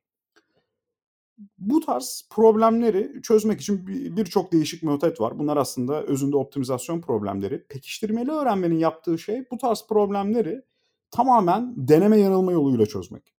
Bu 1.58 1.80
tarz 1.80 2.28
problemleri 2.30 3.22
çözmek 3.22 3.60
için 3.60 3.86
birçok 4.16 4.52
değişik 4.52 4.82
metot 4.82 5.20
var. 5.20 5.38
Bunlar 5.38 5.56
aslında 5.56 6.02
özünde 6.02 6.36
optimizasyon 6.36 7.00
problemleri. 7.00 7.64
Pekiştirmeli 7.68 8.30
öğrenmenin 8.30 8.78
yaptığı 8.78 9.18
şey 9.18 9.44
bu 9.50 9.58
tarz 9.58 9.86
problemleri 9.88 10.62
tamamen 11.10 11.74
deneme 11.76 12.18
yanılma 12.18 12.52
yoluyla 12.52 12.86
çözmek. 12.86 13.37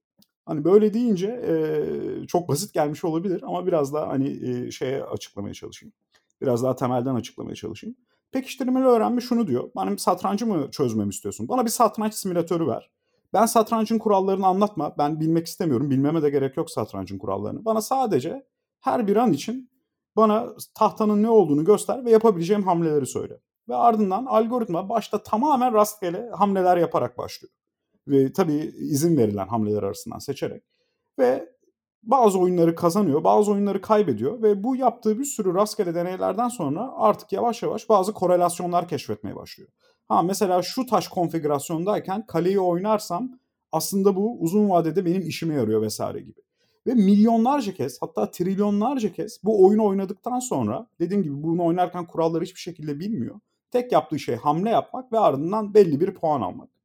Hani 0.48 0.64
böyle 0.64 0.94
deyince 0.94 1.26
e, 1.26 2.26
çok 2.26 2.48
basit 2.48 2.74
gelmiş 2.74 3.04
olabilir 3.04 3.42
ama 3.46 3.66
biraz 3.66 3.94
daha 3.94 4.08
hani 4.08 4.48
e, 4.48 4.70
şeye 4.70 5.04
açıklamaya 5.04 5.54
çalışayım. 5.54 5.92
Biraz 6.40 6.62
daha 6.62 6.76
temelden 6.76 7.14
açıklamaya 7.14 7.54
çalışayım. 7.54 7.96
Pekiştirmeli 8.32 8.84
öğrenme 8.84 9.20
şunu 9.20 9.46
diyor. 9.46 9.70
Benim 9.76 9.98
satrancı 9.98 10.46
mı 10.46 10.70
çözmemi 10.70 11.10
istiyorsun? 11.10 11.48
Bana 11.48 11.64
bir 11.64 11.70
satranç 11.70 12.14
simülatörü 12.14 12.66
ver. 12.66 12.90
Ben 13.32 13.46
satrancın 13.46 13.98
kurallarını 13.98 14.46
anlatma. 14.46 14.94
Ben 14.98 15.20
bilmek 15.20 15.46
istemiyorum. 15.46 15.90
Bilmeme 15.90 16.22
de 16.22 16.30
gerek 16.30 16.56
yok 16.56 16.70
satrancın 16.70 17.18
kurallarını. 17.18 17.64
Bana 17.64 17.80
sadece 17.82 18.46
her 18.80 19.06
bir 19.06 19.16
an 19.16 19.32
için 19.32 19.70
bana 20.16 20.46
tahtanın 20.74 21.22
ne 21.22 21.30
olduğunu 21.30 21.64
göster 21.64 22.04
ve 22.04 22.10
yapabileceğim 22.10 22.62
hamleleri 22.62 23.06
söyle. 23.06 23.40
Ve 23.68 23.74
ardından 23.74 24.26
algoritma 24.26 24.88
başta 24.88 25.22
tamamen 25.22 25.74
rastgele 25.74 26.30
hamleler 26.30 26.76
yaparak 26.76 27.18
başlıyor 27.18 27.52
ve 28.08 28.32
tabii 28.32 28.72
izin 28.78 29.16
verilen 29.16 29.48
hamleler 29.48 29.82
arasından 29.82 30.18
seçerek 30.18 30.62
ve 31.18 31.48
bazı 32.02 32.38
oyunları 32.38 32.74
kazanıyor, 32.74 33.24
bazı 33.24 33.52
oyunları 33.52 33.80
kaybediyor 33.80 34.42
ve 34.42 34.64
bu 34.64 34.76
yaptığı 34.76 35.18
bir 35.18 35.24
sürü 35.24 35.54
rastgele 35.54 35.94
deneylerden 35.94 36.48
sonra 36.48 36.92
artık 36.96 37.32
yavaş 37.32 37.62
yavaş 37.62 37.88
bazı 37.88 38.12
korelasyonlar 38.12 38.88
keşfetmeye 38.88 39.36
başlıyor. 39.36 39.70
Ha 40.08 40.22
mesela 40.22 40.62
şu 40.62 40.86
taş 40.86 41.08
konfigürasyondayken 41.08 42.26
kaleyi 42.26 42.60
oynarsam 42.60 43.30
aslında 43.72 44.16
bu 44.16 44.40
uzun 44.40 44.70
vadede 44.70 45.04
benim 45.04 45.22
işime 45.22 45.54
yarıyor 45.54 45.82
vesaire 45.82 46.20
gibi. 46.20 46.40
Ve 46.86 46.94
milyonlarca 46.94 47.74
kez 47.74 48.02
hatta 48.02 48.30
trilyonlarca 48.30 49.12
kez 49.12 49.40
bu 49.44 49.66
oyunu 49.66 49.84
oynadıktan 49.84 50.38
sonra 50.38 50.86
dediğim 51.00 51.22
gibi 51.22 51.42
bunu 51.42 51.64
oynarken 51.64 52.06
kuralları 52.06 52.44
hiçbir 52.44 52.60
şekilde 52.60 53.00
bilmiyor. 53.00 53.40
Tek 53.70 53.92
yaptığı 53.92 54.18
şey 54.18 54.36
hamle 54.36 54.70
yapmak 54.70 55.12
ve 55.12 55.18
ardından 55.18 55.74
belli 55.74 56.00
bir 56.00 56.14
puan 56.14 56.40
almak 56.40 56.77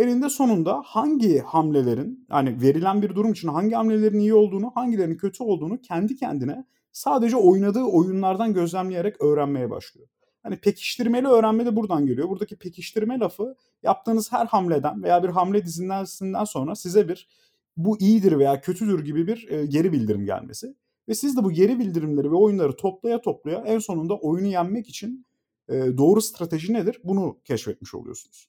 elinde 0.00 0.28
sonunda 0.28 0.82
hangi 0.84 1.38
hamlelerin 1.38 2.26
yani 2.30 2.62
verilen 2.62 3.02
bir 3.02 3.14
durum 3.14 3.32
için 3.32 3.48
hangi 3.48 3.74
hamlelerin 3.74 4.18
iyi 4.18 4.34
olduğunu, 4.34 4.70
hangilerinin 4.74 5.16
kötü 5.16 5.42
olduğunu 5.42 5.80
kendi 5.80 6.16
kendine 6.16 6.64
sadece 6.92 7.36
oynadığı 7.36 7.82
oyunlardan 7.82 8.54
gözlemleyerek 8.54 9.20
öğrenmeye 9.20 9.70
başlıyor. 9.70 10.08
Hani 10.42 10.56
pekiştirmeli 10.56 11.26
öğrenme 11.26 11.66
de 11.66 11.76
buradan 11.76 12.06
geliyor. 12.06 12.28
Buradaki 12.28 12.56
pekiştirme 12.56 13.18
lafı 13.18 13.54
yaptığınız 13.82 14.32
her 14.32 14.46
hamleden 14.46 15.02
veya 15.02 15.22
bir 15.22 15.28
hamle 15.28 15.64
dizinlesinden 15.64 16.44
sonra 16.44 16.74
size 16.74 17.08
bir 17.08 17.28
bu 17.76 17.98
iyidir 18.00 18.38
veya 18.38 18.60
kötüdür 18.60 19.04
gibi 19.04 19.26
bir 19.26 19.48
e, 19.50 19.66
geri 19.66 19.92
bildirim 19.92 20.24
gelmesi. 20.24 20.74
Ve 21.08 21.14
siz 21.14 21.36
de 21.36 21.44
bu 21.44 21.52
geri 21.52 21.78
bildirimleri 21.78 22.30
ve 22.30 22.36
oyunları 22.36 22.76
toplaya 22.76 23.20
toplaya 23.20 23.58
en 23.58 23.78
sonunda 23.78 24.14
oyunu 24.14 24.46
yenmek 24.46 24.88
için 24.88 25.26
e, 25.68 25.74
doğru 25.74 26.20
strateji 26.20 26.72
nedir? 26.72 27.00
Bunu 27.04 27.38
keşfetmiş 27.44 27.94
oluyorsunuz. 27.94 28.48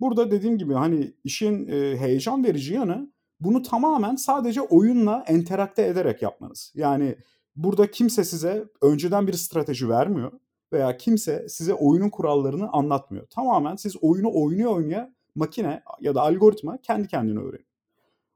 Burada 0.00 0.30
dediğim 0.30 0.58
gibi 0.58 0.74
hani 0.74 1.12
işin 1.24 1.68
e, 1.68 1.96
heyecan 1.96 2.44
verici 2.44 2.74
yanı 2.74 3.12
bunu 3.40 3.62
tamamen 3.62 4.16
sadece 4.16 4.60
oyunla 4.60 5.24
enterakte 5.26 5.86
ederek 5.86 6.22
yapmanız. 6.22 6.72
Yani 6.74 7.16
burada 7.56 7.90
kimse 7.90 8.24
size 8.24 8.64
önceden 8.82 9.26
bir 9.26 9.32
strateji 9.32 9.88
vermiyor 9.88 10.32
veya 10.72 10.96
kimse 10.96 11.48
size 11.48 11.74
oyunun 11.74 12.10
kurallarını 12.10 12.68
anlatmıyor. 12.72 13.26
Tamamen 13.26 13.76
siz 13.76 13.96
oyunu 14.02 14.30
oynuyor 14.34 14.76
oynaya 14.76 15.14
makine 15.34 15.82
ya 16.00 16.14
da 16.14 16.22
algoritma 16.22 16.78
kendi 16.82 17.08
kendine 17.08 17.38
öğreniyor. 17.38 17.66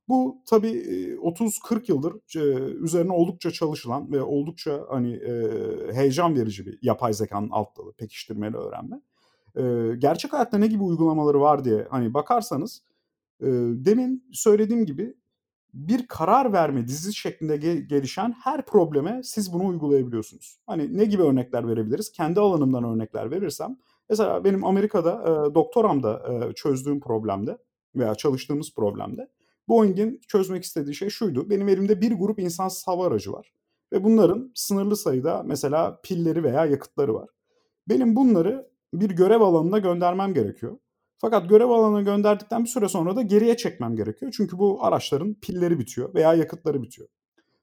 Bu 0.08 0.42
tabii 0.46 0.68
30-40 1.22 1.92
yıldır 1.92 2.14
üzerine 2.84 3.12
oldukça 3.12 3.50
çalışılan 3.50 4.12
ve 4.12 4.22
oldukça 4.22 4.86
hani 4.88 5.20
heyecan 5.92 6.36
verici 6.36 6.66
bir 6.66 6.78
yapay 6.82 7.12
zekanın 7.12 7.50
alt 7.50 7.78
dalı, 7.78 7.92
pekiştirmeli 7.92 8.56
öğrenme 8.56 9.00
e, 9.56 9.94
gerçek 9.98 10.32
hayatta 10.32 10.58
ne 10.58 10.66
gibi 10.66 10.82
uygulamaları 10.82 11.40
var 11.40 11.64
diye 11.64 11.86
hani 11.90 12.14
bakarsanız 12.14 12.82
e, 13.40 13.46
demin 13.72 14.24
söylediğim 14.32 14.86
gibi 14.86 15.14
bir 15.74 16.06
karar 16.06 16.52
verme 16.52 16.88
dizisi 16.88 17.14
şeklinde 17.14 17.56
ge- 17.56 17.86
gelişen 17.86 18.34
her 18.42 18.66
probleme 18.66 19.20
siz 19.24 19.52
bunu 19.52 19.66
uygulayabiliyorsunuz. 19.66 20.58
Hani 20.66 20.98
ne 20.98 21.04
gibi 21.04 21.22
örnekler 21.22 21.68
verebiliriz? 21.68 22.12
Kendi 22.12 22.40
alanımdan 22.40 22.84
örnekler 22.84 23.30
verirsem 23.30 23.76
mesela 24.08 24.44
benim 24.44 24.64
Amerika'da 24.64 25.12
e, 25.22 25.54
doktoramda 25.54 26.22
e, 26.32 26.52
çözdüğüm 26.52 27.00
problemde 27.00 27.58
veya 27.96 28.14
çalıştığımız 28.14 28.74
problemde 28.74 29.28
Boeing'in 29.68 30.20
çözmek 30.28 30.64
istediği 30.64 30.94
şey 30.94 31.08
şuydu. 31.08 31.50
Benim 31.50 31.68
elimde 31.68 32.00
bir 32.00 32.12
grup 32.12 32.38
insansız 32.38 32.88
hava 32.88 33.06
aracı 33.06 33.32
var 33.32 33.52
ve 33.92 34.04
bunların 34.04 34.52
sınırlı 34.54 34.96
sayıda 34.96 35.42
mesela 35.42 36.00
pilleri 36.02 36.44
veya 36.44 36.66
yakıtları 36.66 37.14
var. 37.14 37.28
Benim 37.88 38.16
bunları 38.16 38.70
bir 38.94 39.10
görev 39.10 39.40
alanına 39.40 39.78
göndermem 39.78 40.34
gerekiyor. 40.34 40.78
Fakat 41.18 41.48
görev 41.48 41.68
alanına 41.68 42.02
gönderdikten 42.02 42.64
bir 42.64 42.68
süre 42.68 42.88
sonra 42.88 43.16
da 43.16 43.22
geriye 43.22 43.56
çekmem 43.56 43.96
gerekiyor. 43.96 44.32
Çünkü 44.36 44.58
bu 44.58 44.84
araçların 44.84 45.34
pilleri 45.34 45.78
bitiyor 45.78 46.14
veya 46.14 46.34
yakıtları 46.34 46.82
bitiyor. 46.82 47.08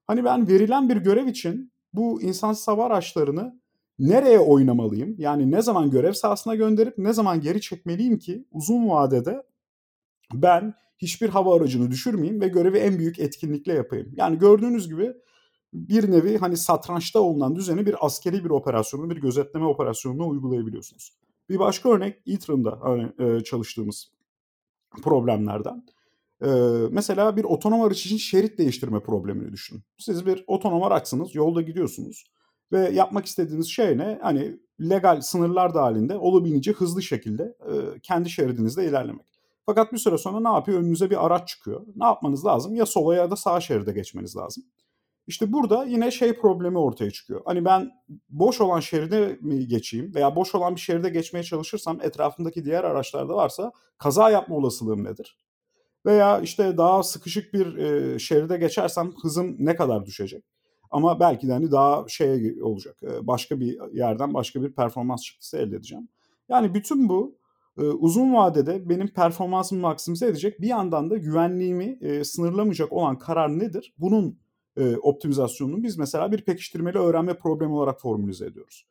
Hani 0.07 0.25
ben 0.25 0.47
verilen 0.47 0.89
bir 0.89 0.97
görev 0.97 1.27
için 1.27 1.71
bu 1.93 2.21
insansız 2.21 2.67
hava 2.67 2.85
araçlarını 2.85 3.59
nereye 3.99 4.39
oynamalıyım? 4.39 5.15
Yani 5.17 5.51
ne 5.51 5.61
zaman 5.61 5.91
görev 5.91 6.13
sahasına 6.13 6.55
gönderip 6.55 6.97
ne 6.97 7.13
zaman 7.13 7.41
geri 7.41 7.61
çekmeliyim 7.61 8.19
ki 8.19 8.45
uzun 8.51 8.89
vadede 8.89 9.43
ben 10.33 10.73
hiçbir 10.97 11.29
hava 11.29 11.57
aracını 11.57 11.91
düşürmeyeyim 11.91 12.41
ve 12.41 12.47
görevi 12.47 12.77
en 12.77 12.99
büyük 12.99 13.19
etkinlikle 13.19 13.73
yapayım. 13.73 14.13
Yani 14.15 14.37
gördüğünüz 14.37 14.89
gibi 14.89 15.13
bir 15.73 16.11
nevi 16.11 16.37
hani 16.37 16.57
satrançta 16.57 17.19
olunan 17.19 17.55
düzeni 17.55 17.85
bir 17.85 18.05
askeri 18.05 18.45
bir 18.45 18.49
operasyonu, 18.49 19.09
bir 19.09 19.17
gözetleme 19.17 19.65
operasyonuna 19.65 20.25
uygulayabiliyorsunuz. 20.27 21.13
Bir 21.49 21.59
başka 21.59 21.89
örnek 21.89 22.21
Ethereum'da 22.27 22.79
hani, 22.81 23.11
e, 23.19 23.43
çalıştığımız 23.43 24.11
problemlerden. 25.03 25.85
E, 26.41 26.49
mesela 26.91 27.37
bir 27.37 27.43
otonom 27.43 27.81
araç 27.81 28.05
için 28.05 28.17
şerit 28.17 28.57
değiştirme 28.57 28.99
problemini 28.99 29.51
düşünün. 29.51 29.83
Siz 29.97 30.25
bir 30.25 30.43
otonom 30.47 30.83
araçsınız, 30.83 31.35
yolda 31.35 31.61
gidiyorsunuz 31.61 32.25
ve 32.71 32.89
yapmak 32.89 33.25
istediğiniz 33.25 33.67
şey 33.67 33.97
ne? 33.97 34.19
Hani 34.21 34.59
legal 34.81 35.21
sınırlar 35.21 35.73
dahilinde 35.73 36.17
olabildiğince 36.17 36.71
hızlı 36.71 37.01
şekilde 37.01 37.43
e, 37.43 37.99
kendi 37.99 38.29
şeridinizde 38.29 38.85
ilerlemek. 38.85 39.27
Fakat 39.65 39.93
bir 39.93 39.97
süre 39.97 40.17
sonra 40.17 40.39
ne 40.39 40.55
yapıyor? 40.55 40.79
Önünüze 40.79 41.09
bir 41.09 41.25
araç 41.25 41.47
çıkıyor. 41.47 41.85
Ne 41.95 42.05
yapmanız 42.05 42.45
lazım? 42.45 42.75
Ya 42.75 42.85
sola 42.85 43.15
ya 43.15 43.31
da 43.31 43.35
sağ 43.35 43.59
şeride 43.59 43.91
geçmeniz 43.91 44.35
lazım. 44.35 44.63
İşte 45.27 45.53
burada 45.53 45.85
yine 45.85 46.11
şey 46.11 46.33
problemi 46.33 46.77
ortaya 46.77 47.11
çıkıyor. 47.11 47.41
Hani 47.45 47.65
ben 47.65 47.91
boş 48.29 48.61
olan 48.61 48.79
şeride 48.79 49.37
mi 49.41 49.67
geçeyim 49.67 50.15
veya 50.15 50.35
boş 50.35 50.55
olan 50.55 50.75
bir 50.75 50.81
şeride 50.81 51.09
geçmeye 51.09 51.43
çalışırsam 51.43 52.01
etrafımdaki 52.01 52.65
diğer 52.65 52.83
araçlarda 52.83 53.35
varsa 53.35 53.71
kaza 53.97 54.29
yapma 54.29 54.55
olasılığım 54.55 55.03
nedir? 55.03 55.37
Veya 56.05 56.39
işte 56.39 56.77
daha 56.77 57.03
sıkışık 57.03 57.53
bir 57.53 57.77
e, 57.77 58.19
şeride 58.19 58.57
geçersem 58.57 59.13
hızım 59.21 59.55
ne 59.59 59.75
kadar 59.75 60.05
düşecek? 60.05 60.43
Ama 60.91 61.19
belki 61.19 61.47
de 61.47 61.53
hani 61.53 61.71
daha 61.71 62.07
şey 62.07 62.61
olacak. 62.61 62.97
E, 63.03 63.27
başka 63.27 63.59
bir 63.59 63.93
yerden 63.93 64.33
başka 64.33 64.63
bir 64.63 64.71
performans 64.71 65.23
çıktısı 65.23 65.57
elde 65.57 65.75
edeceğim. 65.75 66.07
Yani 66.49 66.73
bütün 66.73 67.09
bu 67.09 67.37
e, 67.77 67.81
uzun 67.81 68.33
vadede 68.33 68.89
benim 68.89 69.07
performansımı 69.07 69.81
maksimize 69.81 70.27
edecek 70.27 70.61
bir 70.61 70.67
yandan 70.67 71.09
da 71.09 71.17
güvenliğimi 71.17 71.97
e, 72.01 72.23
sınırlamayacak 72.23 72.93
olan 72.93 73.17
karar 73.17 73.59
nedir? 73.59 73.93
Bunun 73.97 74.39
e, 74.77 74.97
optimizasyonunu 74.97 75.83
biz 75.83 75.97
mesela 75.97 76.31
bir 76.31 76.41
pekiştirmeli 76.41 76.97
öğrenme 76.97 77.37
problemi 77.37 77.73
olarak 77.73 78.01
formülize 78.01 78.45
ediyoruz. 78.45 78.85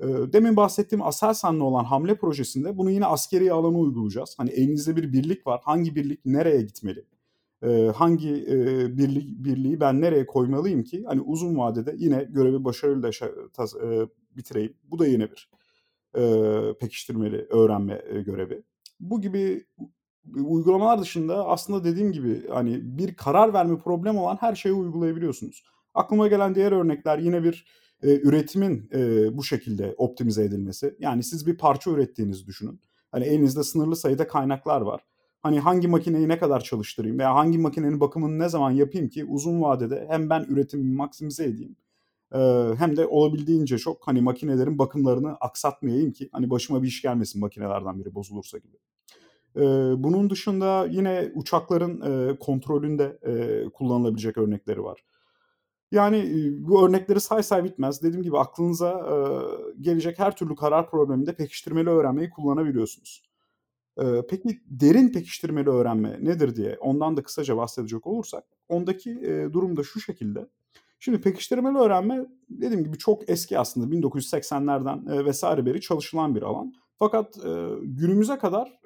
E, 0.00 0.06
demin 0.06 0.56
bahsettiğim 0.56 1.02
Aselsan'la 1.02 1.64
olan 1.64 1.84
hamle 1.84 2.14
projesinde 2.14 2.78
bunu 2.78 2.90
yine 2.90 3.06
askeri 3.06 3.52
alana 3.52 3.78
uygulayacağız. 3.78 4.34
Hani 4.38 4.50
elinizde 4.50 4.96
bir 4.96 5.12
birlik 5.12 5.46
var. 5.46 5.60
Hangi 5.64 5.96
birlik 5.96 6.26
nereye 6.26 6.62
gitmeli? 6.62 7.04
E, 7.62 7.92
hangi 7.96 8.44
e, 8.48 8.56
birlik, 8.98 9.44
birliği 9.44 9.80
ben 9.80 10.00
nereye 10.00 10.26
koymalıyım 10.26 10.82
ki? 10.82 11.04
Hani 11.06 11.20
uzun 11.20 11.58
vadede 11.58 11.94
yine 11.98 12.24
görevi 12.30 12.64
başarıyla 12.64 13.10
e, 13.82 14.06
bitireyim. 14.36 14.74
Bu 14.84 14.98
da 14.98 15.06
yine 15.06 15.28
bir 15.30 15.50
e, 16.16 16.78
pekiştirmeli 16.80 17.46
öğrenme 17.50 18.02
e, 18.08 18.22
görevi. 18.22 18.62
Bu 19.00 19.20
gibi 19.20 19.66
uygulamalar 20.36 21.00
dışında 21.00 21.46
aslında 21.46 21.84
dediğim 21.84 22.12
gibi 22.12 22.48
hani 22.48 22.98
bir 22.98 23.14
karar 23.14 23.52
verme 23.54 23.78
problemi 23.78 24.18
olan 24.18 24.36
her 24.40 24.54
şeyi 24.54 24.74
uygulayabiliyorsunuz. 24.74 25.64
Aklıma 25.94 26.28
gelen 26.28 26.54
diğer 26.54 26.72
örnekler 26.72 27.18
yine 27.18 27.44
bir 27.44 27.66
e, 28.02 28.20
üretimin 28.20 28.90
e, 28.94 29.36
bu 29.36 29.44
şekilde 29.44 29.94
optimize 29.98 30.44
edilmesi. 30.44 30.96
Yani 30.98 31.22
siz 31.22 31.46
bir 31.46 31.58
parça 31.58 31.90
ürettiğinizi 31.90 32.46
düşünün. 32.46 32.80
Hani 33.10 33.24
elinizde 33.24 33.62
sınırlı 33.62 33.96
sayıda 33.96 34.26
kaynaklar 34.26 34.80
var. 34.80 35.00
hani 35.40 35.60
hangi 35.60 35.88
makineyi 35.88 36.28
ne 36.28 36.38
kadar 36.38 36.60
çalıştırayım 36.60 37.18
veya 37.18 37.34
hangi 37.34 37.58
makinenin 37.58 38.00
bakımını 38.00 38.38
ne 38.38 38.48
zaman 38.48 38.70
yapayım 38.70 39.08
ki 39.08 39.24
uzun 39.24 39.62
vadede 39.62 40.06
hem 40.10 40.30
ben 40.30 40.44
üretimimi 40.48 40.94
maksimize 40.94 41.44
edeyim 41.44 41.76
hem 42.78 42.96
de 42.96 43.06
olabildiğince 43.06 43.78
çok 43.78 44.06
hani 44.06 44.20
makinelerin 44.20 44.78
bakımlarını 44.78 45.34
aksatmayayım 45.34 46.12
ki 46.12 46.28
hani 46.32 46.50
başıma 46.50 46.82
bir 46.82 46.88
iş 46.88 47.02
gelmesin 47.02 47.40
makinelerden 47.40 48.00
biri 48.00 48.14
bozulursa 48.14 48.58
gibi. 48.58 48.76
Bunun 49.96 50.30
dışında 50.30 50.86
yine 50.90 51.32
uçakların 51.34 52.36
kontrolünde 52.36 53.18
kullanılabilecek 53.74 54.38
örnekleri 54.38 54.84
var. 54.84 55.04
Yani 55.92 56.50
bu 56.52 56.86
örnekleri 56.86 57.20
say 57.20 57.42
say 57.42 57.64
bitmez. 57.64 58.02
Dediğim 58.02 58.22
gibi 58.22 58.38
aklınıza 58.38 59.06
gelecek 59.80 60.18
her 60.18 60.36
türlü 60.36 60.54
karar 60.54 60.90
probleminde 60.90 61.36
pekiştirmeli 61.36 61.88
öğrenmeyi 61.88 62.30
kullanabiliyorsunuz. 62.30 63.22
Peki 64.30 64.60
derin 64.66 65.12
pekiştirmeli 65.12 65.68
öğrenme 65.70 66.18
nedir 66.20 66.56
diye 66.56 66.76
ondan 66.80 67.16
da 67.16 67.22
kısaca 67.22 67.56
bahsedecek 67.56 68.06
olursak 68.06 68.44
ondaki 68.68 69.20
durum 69.52 69.76
da 69.76 69.82
şu 69.82 70.00
şekilde. 70.00 70.48
Şimdi 71.00 71.20
pekiştirmeli 71.20 71.78
öğrenme 71.78 72.26
dediğim 72.50 72.84
gibi 72.84 72.98
çok 72.98 73.30
eski 73.30 73.58
aslında 73.58 73.96
1980'lerden 73.96 75.26
vesaire 75.26 75.66
beri 75.66 75.80
çalışılan 75.80 76.34
bir 76.34 76.42
alan. 76.42 76.74
Fakat 76.98 77.34
günümüze 77.82 78.38
kadar 78.38 78.80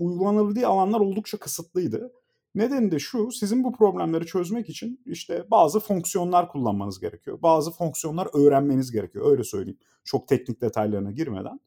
uygulanabildiği 0.00 0.66
alanlar 0.66 1.00
oldukça 1.00 1.38
kısıtlıydı. 1.38 2.12
Nedeni 2.54 2.90
de 2.90 2.98
şu, 2.98 3.32
sizin 3.32 3.64
bu 3.64 3.72
problemleri 3.72 4.26
çözmek 4.26 4.68
için 4.68 5.00
işte 5.06 5.44
bazı 5.50 5.80
fonksiyonlar 5.80 6.48
kullanmanız 6.48 7.00
gerekiyor. 7.00 7.42
Bazı 7.42 7.70
fonksiyonlar 7.70 8.28
öğrenmeniz 8.34 8.92
gerekiyor, 8.92 9.30
öyle 9.30 9.44
söyleyeyim. 9.44 9.78
Çok 10.04 10.28
teknik 10.28 10.60
detaylarına 10.60 11.10
girmeden. 11.10 11.60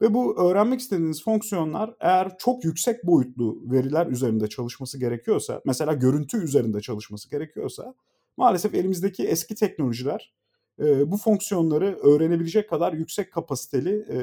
Ve 0.00 0.14
bu 0.14 0.40
öğrenmek 0.40 0.80
istediğiniz 0.80 1.24
fonksiyonlar 1.24 1.94
eğer 2.00 2.38
çok 2.38 2.64
yüksek 2.64 3.06
boyutlu 3.06 3.62
veriler 3.72 4.06
üzerinde 4.06 4.48
çalışması 4.48 5.00
gerekiyorsa, 5.00 5.62
mesela 5.64 5.92
görüntü 5.92 6.44
üzerinde 6.44 6.80
çalışması 6.80 7.30
gerekiyorsa, 7.30 7.94
maalesef 8.36 8.74
elimizdeki 8.74 9.26
eski 9.26 9.54
teknolojiler 9.54 10.34
e, 10.80 11.10
bu 11.10 11.16
fonksiyonları 11.16 11.96
öğrenebilecek 11.96 12.70
kadar 12.70 12.92
yüksek 12.92 13.32
kapasiteli 13.32 13.90
e, 13.90 14.18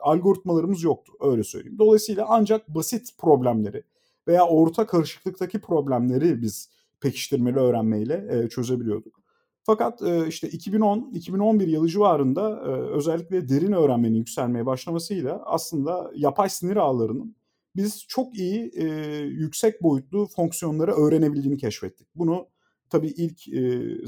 algoritmalarımız 0.00 0.82
yoktu, 0.82 1.12
öyle 1.20 1.44
söyleyeyim. 1.44 1.78
Dolayısıyla 1.78 2.26
ancak 2.28 2.68
basit 2.68 3.18
problemleri, 3.18 3.82
veya 4.28 4.46
orta 4.46 4.86
karışıklıktaki 4.86 5.60
problemleri 5.60 6.42
biz 6.42 6.70
pekiştirmeli 7.00 7.58
öğrenmeyle 7.58 8.26
e, 8.30 8.48
çözebiliyorduk. 8.48 9.22
Fakat 9.62 10.02
e, 10.02 10.28
işte 10.28 10.48
2010-2011 10.48 11.70
yılı 11.70 11.88
civarında 11.88 12.50
e, 12.50 12.70
özellikle 12.70 13.48
derin 13.48 13.72
öğrenmenin 13.72 14.16
yükselmeye 14.16 14.66
başlamasıyla 14.66 15.42
aslında 15.44 16.10
yapay 16.14 16.48
sinir 16.48 16.76
ağlarının 16.76 17.36
biz 17.76 18.04
çok 18.08 18.38
iyi 18.38 18.70
e, 18.74 18.84
yüksek 19.18 19.82
boyutlu 19.82 20.26
fonksiyonları 20.26 20.92
öğrenebildiğini 20.92 21.58
keşfettik. 21.58 22.08
Bunu 22.14 22.46
tabii 22.90 23.08
ilk 23.08 23.40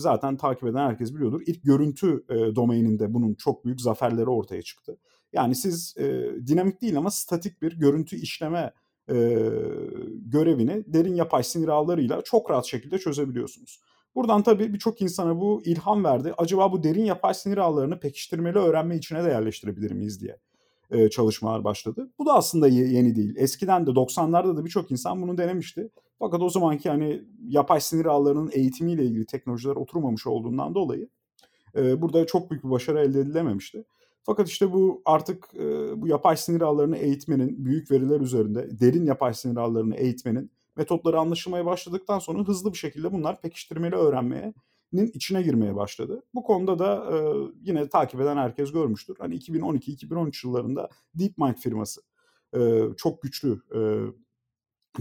zaten 0.01 0.37
takip 0.37 0.65
eden 0.65 0.87
herkes 0.87 1.15
biliyordur. 1.15 1.43
İlk 1.47 1.63
görüntü 1.63 2.25
domaininde 2.29 3.15
bunun 3.15 3.35
çok 3.35 3.65
büyük 3.65 3.81
zaferleri 3.81 4.31
ortaya 4.31 4.63
çıktı. 4.63 4.99
Yani 5.33 5.55
siz 5.55 5.97
dinamik 6.47 6.83
değil 6.83 6.97
ama 6.99 7.11
statik 7.11 7.63
bir 7.63 7.79
görüntü 7.79 8.17
işleme 8.17 8.73
görevini 10.27 10.85
derin 10.87 11.15
yapay 11.15 11.43
sinir 11.43 11.69
ağlarıyla 11.69 12.23
çok 12.23 12.51
rahat 12.51 12.67
şekilde 12.67 12.99
çözebiliyorsunuz. 12.99 13.81
Buradan 14.15 14.43
tabii 14.43 14.75
birçok 14.75 15.03
insana 15.03 15.41
bu 15.41 15.63
ilham 15.65 16.05
verdi. 16.05 16.35
Acaba 16.39 16.73
bu 16.73 16.83
derin 16.83 17.05
yapay 17.05 17.35
sinir 17.35 17.59
ağlarını 17.59 18.01
pekiştirmeli 18.01 18.59
öğrenme 18.59 18.97
içine 18.97 19.25
de 19.25 19.29
yerleştirebilir 19.29 19.91
miyiz 19.91 20.21
diye 20.21 20.39
e, 20.91 21.11
çalışmalar 21.11 21.65
başladı. 21.65 22.11
Bu 22.19 22.27
da 22.27 22.35
aslında 22.35 22.69
yeni 22.69 23.17
değil. 23.17 23.35
Eskiden 23.37 23.87
de 23.87 23.91
90'larda 23.91 24.57
da 24.57 24.65
birçok 24.65 24.91
insan 24.91 25.23
bunu 25.23 25.39
denemişti. 25.39 25.91
Fakat 26.19 26.43
o 26.43 26.49
zamanki 26.49 26.89
hani 26.89 27.23
yapay 27.49 27.81
sinir 27.81 28.07
ağlarının 28.07 28.51
eğitimiyle 28.53 29.05
ilgili 29.05 29.27
teknolojiler 29.27 29.77
oturmamış 29.77 30.27
olduğundan 30.27 30.75
dolayı 30.75 31.09
e, 31.77 32.03
burada 32.03 32.27
çok 32.27 32.51
büyük 32.51 32.65
bir 32.65 32.71
başarı 32.71 33.01
elde 33.01 33.21
edilememişti. 33.21 33.85
Fakat 34.23 34.49
işte 34.49 34.73
bu 34.73 35.03
artık 35.05 35.49
e, 35.55 36.01
bu 36.03 36.09
yapay 36.09 36.37
sinir 36.37 36.61
ağlarını 36.61 36.97
eğitmenin, 36.97 37.65
büyük 37.65 37.91
veriler 37.91 38.21
üzerinde 38.21 38.81
derin 38.81 39.05
yapay 39.05 39.35
sinir 39.35 39.57
ağlarını 39.57 39.95
eğitmenin 39.95 40.51
metotları 40.77 41.19
anlaşılmaya 41.19 41.67
başladıktan 41.67 42.19
sonra 42.19 42.43
hızlı 42.43 42.73
bir 42.73 42.79
şekilde 42.79 43.13
bunlar 43.13 43.41
pekiştirmeli 43.41 43.97
öğrenmenin 44.93 45.13
içine 45.15 45.43
girmeye 45.43 45.77
başladı. 45.77 46.23
Bu 46.35 46.43
konuda 46.43 46.79
da 46.79 47.17
e, 47.17 47.19
yine 47.63 47.89
takip 47.89 48.21
eden 48.21 48.37
herkes 48.37 48.73
görmüştür. 48.73 49.17
Hani 49.19 49.37
2012-2013 49.37 50.47
yıllarında 50.47 50.89
DeepMind 51.15 51.57
firması 51.57 52.01
e, 52.55 52.83
çok 52.97 53.23
güçlü 53.23 53.61
e, 53.75 53.81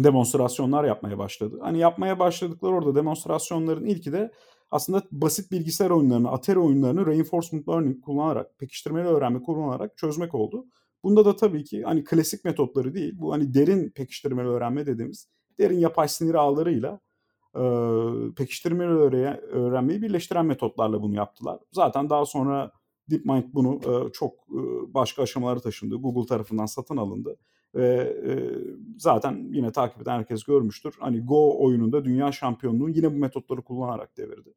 demonstrasyonlar 0.03 0.83
yapmaya 0.83 1.17
başladı. 1.17 1.59
Hani 1.61 1.79
yapmaya 1.79 2.19
başladıkları 2.19 2.73
orada 2.73 2.95
demonstrasyonların 2.95 3.85
ilki 3.85 4.11
de 4.13 4.31
aslında 4.71 5.03
basit 5.11 5.51
bilgisayar 5.51 5.89
oyunlarını, 5.89 6.31
Atari 6.31 6.59
oyunlarını 6.59 7.05
reinforcement 7.05 7.69
learning 7.69 8.01
kullanarak, 8.01 8.59
pekiştirmeli 8.59 9.07
öğrenme 9.07 9.41
kullanarak 9.41 9.97
çözmek 9.97 10.35
oldu. 10.35 10.65
Bunda 11.03 11.25
da 11.25 11.35
tabii 11.35 11.63
ki 11.63 11.83
hani 11.83 12.03
klasik 12.03 12.45
metotları 12.45 12.93
değil, 12.93 13.13
bu 13.17 13.33
hani 13.33 13.53
derin 13.53 13.89
pekiştirmeli 13.89 14.47
öğrenme 14.47 14.85
dediğimiz 14.85 15.27
derin 15.59 15.79
yapay 15.79 16.07
sinir 16.07 16.33
ağlarıyla 16.33 16.99
e, 17.57 19.41
öğrenmeyi 19.51 20.01
birleştiren 20.01 20.45
metotlarla 20.45 21.01
bunu 21.01 21.15
yaptılar. 21.15 21.59
Zaten 21.71 22.09
daha 22.09 22.25
sonra 22.25 22.71
DeepMind 23.09 23.43
bunu 23.53 23.81
çok 24.13 24.33
başka 24.93 25.23
aşamalara 25.23 25.59
taşındı. 25.59 25.95
Google 25.95 26.27
tarafından 26.27 26.65
satın 26.65 26.97
alındı. 26.97 27.37
Ve 27.75 28.17
zaten 28.97 29.47
yine 29.51 29.71
takip 29.71 30.01
eden 30.01 30.17
herkes 30.17 30.43
görmüştür. 30.43 30.95
Hani 30.99 31.25
Go 31.25 31.65
oyununda 31.65 32.05
dünya 32.05 32.31
şampiyonluğu 32.31 32.89
yine 32.89 33.13
bu 33.13 33.17
metotları 33.17 33.61
kullanarak 33.61 34.17
devirdi. 34.17 34.53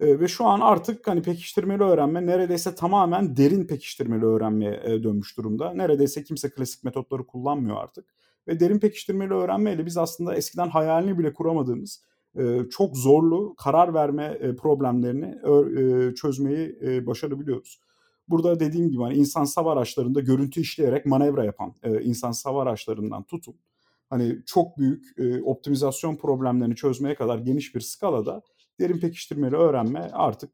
Ve 0.00 0.28
şu 0.28 0.44
an 0.44 0.60
artık 0.60 1.08
hani 1.08 1.22
pekiştirmeli 1.22 1.82
öğrenme 1.82 2.26
neredeyse 2.26 2.74
tamamen 2.74 3.36
derin 3.36 3.66
pekiştirmeli 3.66 4.24
öğrenmeye 4.24 5.02
dönmüş 5.02 5.36
durumda. 5.36 5.74
Neredeyse 5.74 6.24
kimse 6.24 6.50
klasik 6.50 6.84
metotları 6.84 7.26
kullanmıyor 7.26 7.76
artık. 7.76 8.14
Ve 8.48 8.60
derin 8.60 8.78
pekiştirmeli 8.78 9.34
öğrenmeyle 9.34 9.86
biz 9.86 9.96
aslında 9.96 10.34
eskiden 10.34 10.68
hayalini 10.68 11.18
bile 11.18 11.32
kuramadığımız 11.32 12.02
e, 12.38 12.58
çok 12.70 12.96
zorlu 12.96 13.54
karar 13.54 13.94
verme 13.94 14.24
e, 14.24 14.56
problemlerini 14.56 15.38
e, 16.10 16.14
çözmeyi 16.14 16.76
başarabiliyoruz. 17.06 17.80
Burada 18.28 18.60
dediğim 18.60 18.90
gibi 18.90 19.02
hani 19.02 19.14
insan 19.14 19.46
hava 19.56 19.72
araçlarında 19.72 20.20
görüntü 20.20 20.60
işleyerek 20.60 21.06
manevra 21.06 21.44
yapan 21.44 21.74
insan 22.02 22.32
hava 22.44 22.62
araçlarından 22.62 23.22
tutun. 23.22 23.54
Hani 24.10 24.38
çok 24.46 24.78
büyük 24.78 25.04
optimizasyon 25.44 26.16
problemlerini 26.16 26.76
çözmeye 26.76 27.14
kadar 27.14 27.38
geniş 27.38 27.74
bir 27.74 27.80
skalada 27.80 28.42
derin 28.80 29.00
pekiştirmeli 29.00 29.56
öğrenme 29.56 30.10
artık 30.12 30.50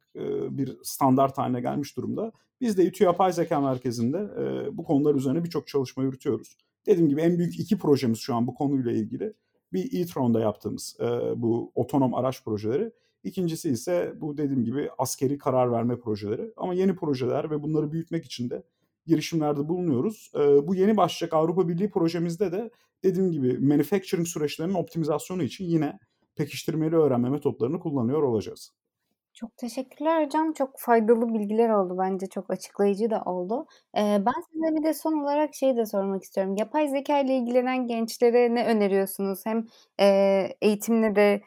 bir 0.50 0.78
standart 0.82 1.38
haline 1.38 1.60
gelmiş 1.60 1.96
durumda. 1.96 2.32
Biz 2.60 2.78
de 2.78 2.84
İTÜ 2.84 3.04
Yapay 3.04 3.32
Zeka 3.32 3.60
Merkezi'nde 3.60 4.28
bu 4.76 4.84
konular 4.84 5.14
üzerine 5.14 5.44
birçok 5.44 5.68
çalışma 5.68 6.02
yürütüyoruz. 6.02 6.56
Dediğim 6.88 7.08
gibi 7.08 7.20
en 7.20 7.38
büyük 7.38 7.60
iki 7.60 7.78
projemiz 7.78 8.18
şu 8.18 8.34
an 8.34 8.46
bu 8.46 8.54
konuyla 8.54 8.92
ilgili. 8.92 9.32
Bir 9.72 10.00
e-tron'da 10.00 10.40
yaptığımız 10.40 10.96
e, 11.00 11.04
bu 11.42 11.72
otonom 11.74 12.14
araç 12.14 12.44
projeleri. 12.44 12.92
İkincisi 13.24 13.70
ise 13.70 14.14
bu 14.20 14.38
dediğim 14.38 14.64
gibi 14.64 14.90
askeri 14.98 15.38
karar 15.38 15.72
verme 15.72 16.00
projeleri. 16.00 16.52
Ama 16.56 16.74
yeni 16.74 16.96
projeler 16.96 17.50
ve 17.50 17.62
bunları 17.62 17.92
büyütmek 17.92 18.24
için 18.24 18.50
de 18.50 18.62
girişimlerde 19.06 19.68
bulunuyoruz. 19.68 20.32
E, 20.34 20.38
bu 20.68 20.74
yeni 20.74 20.96
başlayacak 20.96 21.34
Avrupa 21.34 21.68
Birliği 21.68 21.90
projemizde 21.90 22.52
de 22.52 22.70
dediğim 23.04 23.32
gibi 23.32 23.58
manufacturing 23.58 24.26
süreçlerinin 24.26 24.74
optimizasyonu 24.74 25.42
için 25.42 25.64
yine 25.64 25.98
pekiştirmeli 26.36 26.96
öğrenme 26.96 27.30
metotlarını 27.30 27.80
kullanıyor 27.80 28.22
olacağız. 28.22 28.72
Çok 29.38 29.56
teşekkürler 29.56 30.24
hocam. 30.26 30.52
Çok 30.52 30.78
faydalı 30.78 31.34
bilgiler 31.34 31.68
oldu 31.70 31.96
bence. 31.98 32.26
Çok 32.26 32.50
açıklayıcı 32.50 33.10
da 33.10 33.22
oldu. 33.22 33.66
Eee, 33.96 34.22
ben 34.26 34.32
size 34.52 34.76
bir 34.76 34.84
de 34.84 34.94
son 34.94 35.12
olarak 35.22 35.54
şeyi 35.54 35.76
de 35.76 35.86
sormak 35.86 36.22
istiyorum. 36.22 36.56
Yapay 36.56 36.88
zeka 36.88 37.18
ile 37.20 37.36
ilgilenen 37.36 37.86
gençlere 37.86 38.54
ne 38.54 38.66
öneriyorsunuz? 38.66 39.46
Hem, 39.46 39.66
eee, 40.00 40.56
eğitimle 40.62 41.16
de 41.16 41.42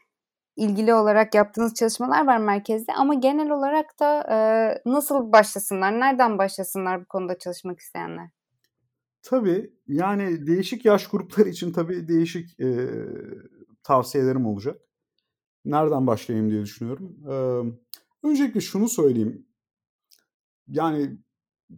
ilgili 0.58 0.94
olarak 0.96 1.36
yaptığınız 1.36 1.74
çalışmalar 1.76 2.28
var 2.28 2.38
merkezde 2.38 2.94
ama 2.94 3.14
genel 3.16 3.52
olarak 3.52 4.00
da, 4.00 4.26
eee, 4.32 4.84
nasıl 4.94 5.34
başlasınlar, 5.34 6.00
nereden 6.02 6.38
başlasınlar 6.38 7.02
bu 7.02 7.06
konuda 7.06 7.40
çalışmak 7.40 7.80
isteyenler? 7.80 8.30
Tabii, 9.24 9.74
yani 9.88 10.48
değişik 10.48 10.86
yaş 10.86 11.08
grupları 11.08 11.50
için 11.50 11.72
tabii 11.72 12.08
değişik, 12.08 12.60
eee, 12.60 12.88
tavsiyelerim 13.84 14.46
olacak. 14.46 14.82
Nereden 15.66 16.08
başlayayım 16.08 16.50
diye 16.52 16.62
düşünüyorum. 16.62 17.16
Öncelikle 18.24 18.62
şunu 18.62 18.90
söyleyeyim. 18.90 19.46
Yani 20.68 21.18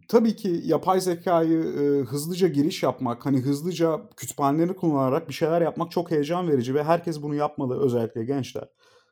tabii 0.08 0.36
ki 0.36 0.62
yapay 0.64 1.00
zekâyı, 1.00 1.58
eee, 1.64 2.00
hızlıca 2.04 2.48
giriş 2.48 2.82
yapmak, 2.82 3.26
hani, 3.26 3.40
hızlıca 3.40 4.00
kütüphanelerini 4.16 4.76
kullanarak 4.76 5.28
bir 5.28 5.34
şeyler 5.34 5.62
yapmak 5.62 5.90
çok 5.92 6.10
heyecan 6.10 6.48
verici 6.48 6.74
ve 6.74 6.84
herkes 6.84 7.22
bunu 7.22 7.34
yapmalı, 7.34 7.80
özellikle 7.84 8.24
gençler. 8.24 8.68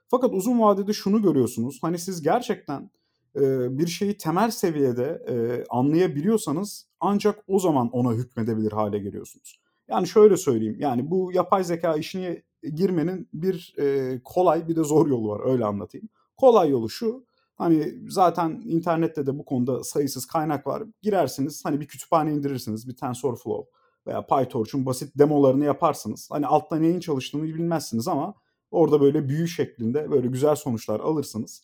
Fakat 0.08 0.34
uzun 0.34 0.60
vadede 0.60 0.92
şunu 0.92 1.22
görüyorsunuz, 1.22 1.78
hani, 1.82 1.98
siz 1.98 2.22
gerçekten, 2.22 2.90
eee, 3.36 3.68
bir 3.70 3.86
şeyi 3.86 4.16
temel 4.18 4.50
seviyede, 4.50 5.22
eee, 5.28 5.64
anlayabiliyorsanız 5.70 6.88
ancak 7.00 7.44
o 7.48 7.58
zaman 7.58 7.90
ona 7.90 8.12
hükmedebilir 8.14 8.72
hâle 8.72 8.98
geliyorsunuz. 8.98 9.60
Yani 9.90 10.08
şöyle 10.08 10.36
söyleyeyim. 10.36 10.76
Yani 10.80 11.10
bu 11.10 11.32
yapay 11.34 11.64
zeka 11.64 11.96
işine 11.96 12.42
girmenin 12.74 13.28
bir 13.32 13.74
e, 13.78 14.20
kolay 14.24 14.68
bir 14.68 14.76
de 14.76 14.84
zor 14.84 15.06
yolu 15.06 15.28
var. 15.28 15.40
Öyle 15.52 15.64
anlatayım. 15.64 16.08
Kolay 16.36 16.70
yolu 16.70 16.90
şu. 16.90 17.24
Hani 17.54 17.94
zaten 18.08 18.62
internette 18.64 19.26
de 19.26 19.38
bu 19.38 19.44
konuda 19.44 19.84
sayısız 19.84 20.26
kaynak 20.26 20.66
var. 20.66 20.82
Girersiniz 21.02 21.64
hani 21.64 21.80
bir 21.80 21.88
kütüphane 21.88 22.32
indirirsiniz. 22.32 22.88
Bir 22.88 22.96
TensorFlow 22.96 23.70
veya 24.06 24.26
PyTorch'un 24.26 24.86
basit 24.86 25.18
demolarını 25.18 25.64
yaparsınız. 25.64 26.28
Hani 26.32 26.46
altta 26.46 26.76
neyin 26.76 27.00
çalıştığını 27.00 27.42
bilmezsiniz 27.42 28.08
ama 28.08 28.34
orada 28.70 29.00
böyle 29.00 29.28
büyü 29.28 29.48
şeklinde 29.48 30.10
böyle 30.10 30.26
güzel 30.26 30.54
sonuçlar 30.54 31.00
alırsınız. 31.00 31.62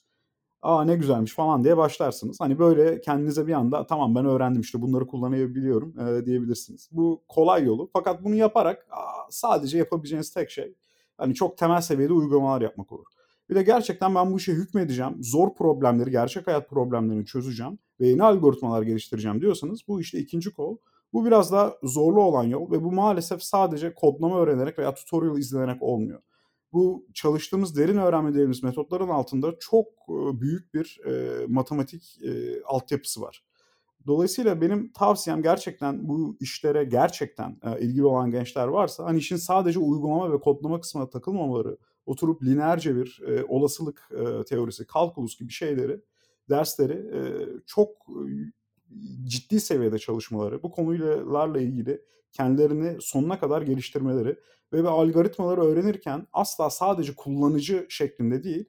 Aa 0.62 0.84
ne 0.84 0.96
güzelmiş 0.96 1.32
falan 1.34 1.64
diye 1.64 1.76
başlarsınız. 1.76 2.36
Hani 2.40 2.58
böyle 2.58 3.00
kendinize 3.00 3.46
bir 3.46 3.52
anda 3.52 3.86
tamam 3.86 4.14
ben 4.14 4.26
öğrendim 4.26 4.60
işte 4.60 4.82
bunları 4.82 5.06
kullanabiliyorum 5.06 5.94
e, 6.00 6.26
diyebilirsiniz. 6.26 6.88
Bu 6.92 7.22
kolay 7.28 7.64
yolu. 7.64 7.90
Fakat 7.92 8.24
bunu 8.24 8.34
yaparak 8.34 8.86
aa, 8.90 9.26
sadece 9.30 9.78
yapabileceğiniz 9.78 10.30
tek 10.30 10.50
şey 10.50 10.74
hani 11.18 11.34
çok 11.34 11.58
temel 11.58 11.80
seviyede 11.80 12.12
uygulamalar 12.12 12.60
yapmak 12.60 12.92
olur. 12.92 13.06
Bir 13.50 13.54
de 13.54 13.62
gerçekten 13.62 14.14
ben 14.14 14.32
bu 14.32 14.36
işe 14.36 14.52
hükmedeceğim. 14.52 15.16
Zor 15.20 15.54
problemleri, 15.54 16.10
gerçek 16.10 16.46
hayat 16.46 16.70
problemlerini 16.70 17.26
çözeceğim 17.26 17.78
ve 18.00 18.08
yeni 18.08 18.22
algoritmalar 18.22 18.82
geliştireceğim 18.82 19.40
diyorsanız 19.40 19.80
bu 19.88 20.00
işte 20.00 20.18
ikinci 20.18 20.52
kol. 20.52 20.76
Bu 21.12 21.26
biraz 21.26 21.52
daha 21.52 21.74
zorlu 21.82 22.22
olan 22.22 22.44
yol 22.44 22.70
ve 22.70 22.82
bu 22.82 22.92
maalesef 22.92 23.42
sadece 23.42 23.94
kodlama 23.94 24.40
öğrenerek 24.40 24.78
veya 24.78 24.94
tutorial 24.94 25.38
izlenerek 25.38 25.82
olmuyor. 25.82 26.20
Bu 26.72 27.06
çalıştığımız 27.14 27.76
derin 27.76 27.96
öğrenme 27.96 28.30
dediğimiz 28.30 28.62
metotların 28.62 29.08
altında 29.08 29.54
çok 29.60 29.86
büyük 30.40 30.74
bir 30.74 31.00
e, 31.06 31.46
matematik 31.46 32.18
e, 32.24 32.62
altyapısı 32.62 33.20
var. 33.20 33.44
Dolayısıyla 34.06 34.60
benim 34.60 34.92
tavsiyem 34.92 35.42
gerçekten 35.42 36.08
bu 36.08 36.36
işlere 36.40 36.84
gerçekten 36.84 37.56
e, 37.62 37.80
ilgili 37.80 38.04
olan 38.04 38.30
gençler 38.30 38.66
varsa 38.68 39.04
hani 39.04 39.18
işin 39.18 39.36
sadece 39.36 39.78
uygulama 39.78 40.32
ve 40.32 40.40
kodlama 40.40 40.80
kısmına 40.80 41.10
takılmamaları, 41.10 41.78
oturup 42.06 42.42
lineerce 42.42 42.96
bir 42.96 43.20
e, 43.26 43.44
olasılık 43.44 44.08
e, 44.10 44.44
teorisi, 44.44 44.86
kalkulus 44.86 45.38
gibi 45.38 45.52
şeyleri, 45.52 46.00
dersleri 46.48 46.92
e, 46.92 47.20
çok 47.66 47.88
e, 47.90 48.22
ciddi 49.24 49.60
seviyede 49.60 49.98
çalışmaları, 49.98 50.62
bu 50.62 50.70
konularla 50.70 51.60
ilgili 51.60 52.02
kendilerini 52.32 52.96
sonuna 53.00 53.40
kadar 53.40 53.62
geliştirmeleri 53.62 54.36
ve 54.72 54.78
bir 54.78 54.84
algoritmaları 54.84 55.60
öğrenirken 55.60 56.26
asla 56.32 56.70
sadece 56.70 57.14
kullanıcı 57.14 57.86
şeklinde 57.88 58.42
değil, 58.42 58.64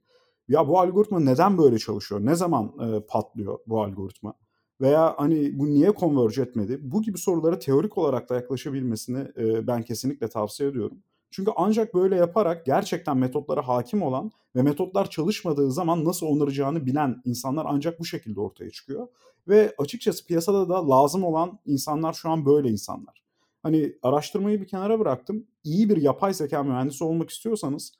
ya 0.48 0.68
bu 0.68 0.80
algoritma 0.80 1.20
neden 1.20 1.58
böyle 1.58 1.78
çalışıyor, 1.78 2.26
ne 2.26 2.36
zaman 2.36 2.74
e, 2.80 3.06
patlıyor 3.08 3.60
bu 3.68 3.84
algoritma 3.84 4.34
veya 4.82 5.16
hani 5.18 5.60
bu 5.60 5.68
niye 5.68 5.94
converge 6.00 6.42
etmedi, 6.42 6.80
bu 6.82 7.02
gibi 7.02 7.18
sorulara 7.18 7.60
teorik 7.60 7.98
olarak 7.98 8.30
da 8.30 8.36
yaklaşabilmesini 8.36 9.28
e, 9.38 9.68
ben 9.68 9.84
kesinlikle 9.84 10.28
tavsiye 10.28 10.70
ediyorum. 10.70 10.98
Çünkü 11.32 11.52
ancak 11.56 11.94
böyle 11.94 12.16
yaparak 12.16 12.66
gerçekten 12.66 13.18
metotlara 13.18 13.68
hakim 13.68 14.02
olan 14.02 14.32
ve 14.56 14.62
metotlar 14.62 15.10
çalışmadığı 15.10 15.72
zaman 15.72 16.06
nasıl 16.06 16.28
onaracağını 16.28 16.86
bilen 16.86 17.22
insanlar 17.26 17.66
ancak 17.70 18.00
bu 18.00 18.06
şekilde 18.06 18.40
ortaya 18.40 18.70
çıkıyor. 18.70 19.08
Ve 19.48 19.74
açıkçası 19.78 20.26
piyasada 20.26 20.70
da 20.70 20.90
lazım 20.90 21.24
olan 21.24 21.60
insanlar 21.66 22.14
şu 22.14 22.30
an 22.30 22.46
böyle 22.46 22.70
insanlar. 22.70 23.24
Hani 23.64 23.94
araştırmayı 24.04 24.62
bir 24.62 24.68
kenara 24.68 25.00
bıraktım. 25.00 25.48
İyi 25.64 25.90
bir 25.90 25.98
yapay 25.98 26.34
zeka 26.34 26.64
mühendisi 26.64 27.04
olmak 27.04 27.30
istiyorsanız 27.30 27.94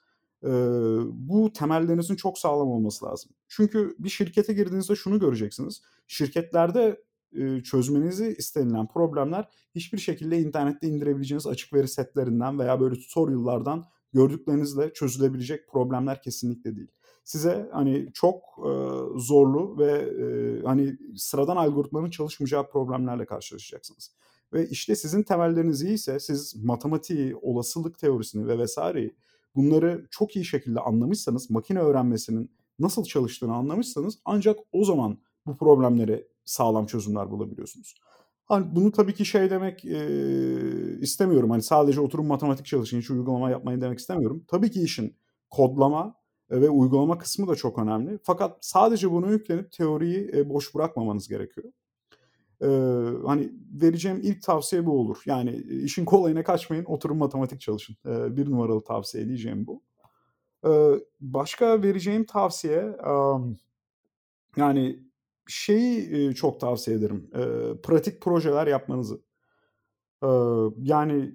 e, 0.44 0.50
bu 1.12 1.54
temellerinizin 1.54 2.16
çok 2.16 2.38
sağlam 2.38 2.68
olması 2.68 3.06
lazım. 3.06 3.32
Çünkü 3.48 3.96
bir 4.00 4.10
şirkete 4.10 4.54
girdiğinizde 4.54 4.96
şunu 4.96 5.20
göreceksiniz. 5.20 5.82
Şirketlerde 6.08 7.02
e, 7.34 7.64
çözmenizi 7.64 8.36
istenilen 8.38 8.88
problemler 8.88 9.50
hiçbir 9.76 9.98
şekilde 9.98 10.40
internette 10.40 10.88
indirebileceğiniz 10.88 11.48
açık 11.48 11.74
veri 11.74 11.88
setlerinden 11.88 12.60
veya 12.60 12.80
böyle 12.80 12.96
tutorial'lardan 12.96 13.86
gördüklerinizle 14.14 14.94
çözülebilecek 14.94 15.68
problemler 15.68 16.22
kesinlikle 16.22 16.76
değil. 16.76 16.92
Size 17.24 17.70
hani 17.74 18.10
çok 18.14 18.36
e, 18.58 18.72
zorlu 19.20 19.78
ve 19.78 19.92
e, 19.92 20.62
hani 20.64 20.98
sıradan 21.16 21.56
algoritmanın 21.58 22.10
çalışmayacağı 22.10 22.70
problemlerle 22.70 23.26
karşılaşacaksınız. 23.26 24.12
Ve 24.54 24.68
işte 24.70 24.96
sizin 24.96 25.24
temelleriniz 25.24 25.82
iyiyse 25.82 26.20
siz 26.20 26.56
matematiği, 26.64 27.36
olasılık 27.36 28.00
teorisini 28.00 28.48
ve 28.48 28.58
vesaireyi 28.58 29.16
bunları 29.56 30.08
çok 30.12 30.36
iyi 30.36 30.46
şekilde 30.46 30.80
anlamışsanız, 30.80 31.50
makine 31.50 31.80
öğrenmesinin 31.80 32.52
nasıl 32.80 33.04
çalıştığını 33.04 33.56
anlamışsanız 33.56 34.20
ancak 34.26 34.60
o 34.72 34.86
zaman 34.86 35.18
bu 35.46 35.58
problemlere 35.58 36.28
sağlam 36.46 36.86
çözümler 36.86 37.32
bulabiliyorsunuz. 37.32 37.96
Hani 38.46 38.76
bunu 38.76 38.92
tabii 38.92 39.14
ki 39.14 39.26
şey 39.26 39.50
demek 39.50 39.86
e, 39.86 41.00
istemiyorum. 41.00 41.50
Hani 41.50 41.62
sadece 41.62 42.02
oturum 42.02 42.28
matematik 42.28 42.66
çalışın, 42.66 43.00
hiç 43.00 43.10
uygulama 43.10 43.50
yapmayın 43.50 43.82
demek 43.82 44.00
istemiyorum. 44.00 44.46
Tabii 44.48 44.72
ki 44.72 44.82
işin 44.82 45.16
kodlama 45.50 46.16
ve 46.52 46.70
uygulama 46.70 47.18
kısmı 47.18 47.48
da 47.48 47.56
çok 47.56 47.80
önemli. 47.80 48.20
Fakat 48.24 48.58
sadece 48.62 49.12
bunu 49.12 49.32
yüklenip 49.32 49.72
teoriyi 49.72 50.32
e, 50.34 50.50
boş 50.50 50.76
bırakmamanız 50.76 51.28
gerekiyor. 51.28 51.72
Ee, 52.62 52.66
hani 53.26 53.52
vereceğim 53.82 54.20
ilk 54.24 54.44
tavsiye 54.44 54.86
bu 54.86 55.00
olur. 55.00 55.18
Yani 55.26 55.56
işin 55.84 56.06
kolayına 56.06 56.44
kaçmayın, 56.44 56.86
oturun 56.86 57.18
matematik 57.18 57.62
çalışın. 57.62 57.96
Ee, 58.06 58.38
bir 58.38 58.50
numaralı 58.52 58.84
tavsiye 58.84 59.28
diyeceğim 59.28 59.68
bu. 59.68 59.84
Ee, 60.66 61.00
başka 61.20 61.84
vereceğim 61.84 62.26
tavsiye 62.26 62.84
um, 62.84 63.58
yani 64.58 65.00
şeyi 65.48 66.36
çok 66.36 66.60
tavsiye 66.60 66.98
ederim. 66.98 67.30
E, 67.34 67.42
pratik 67.82 68.22
projeler 68.22 68.68
yapmanızı. 68.68 69.22
E, 70.24 70.28
yani 70.82 71.34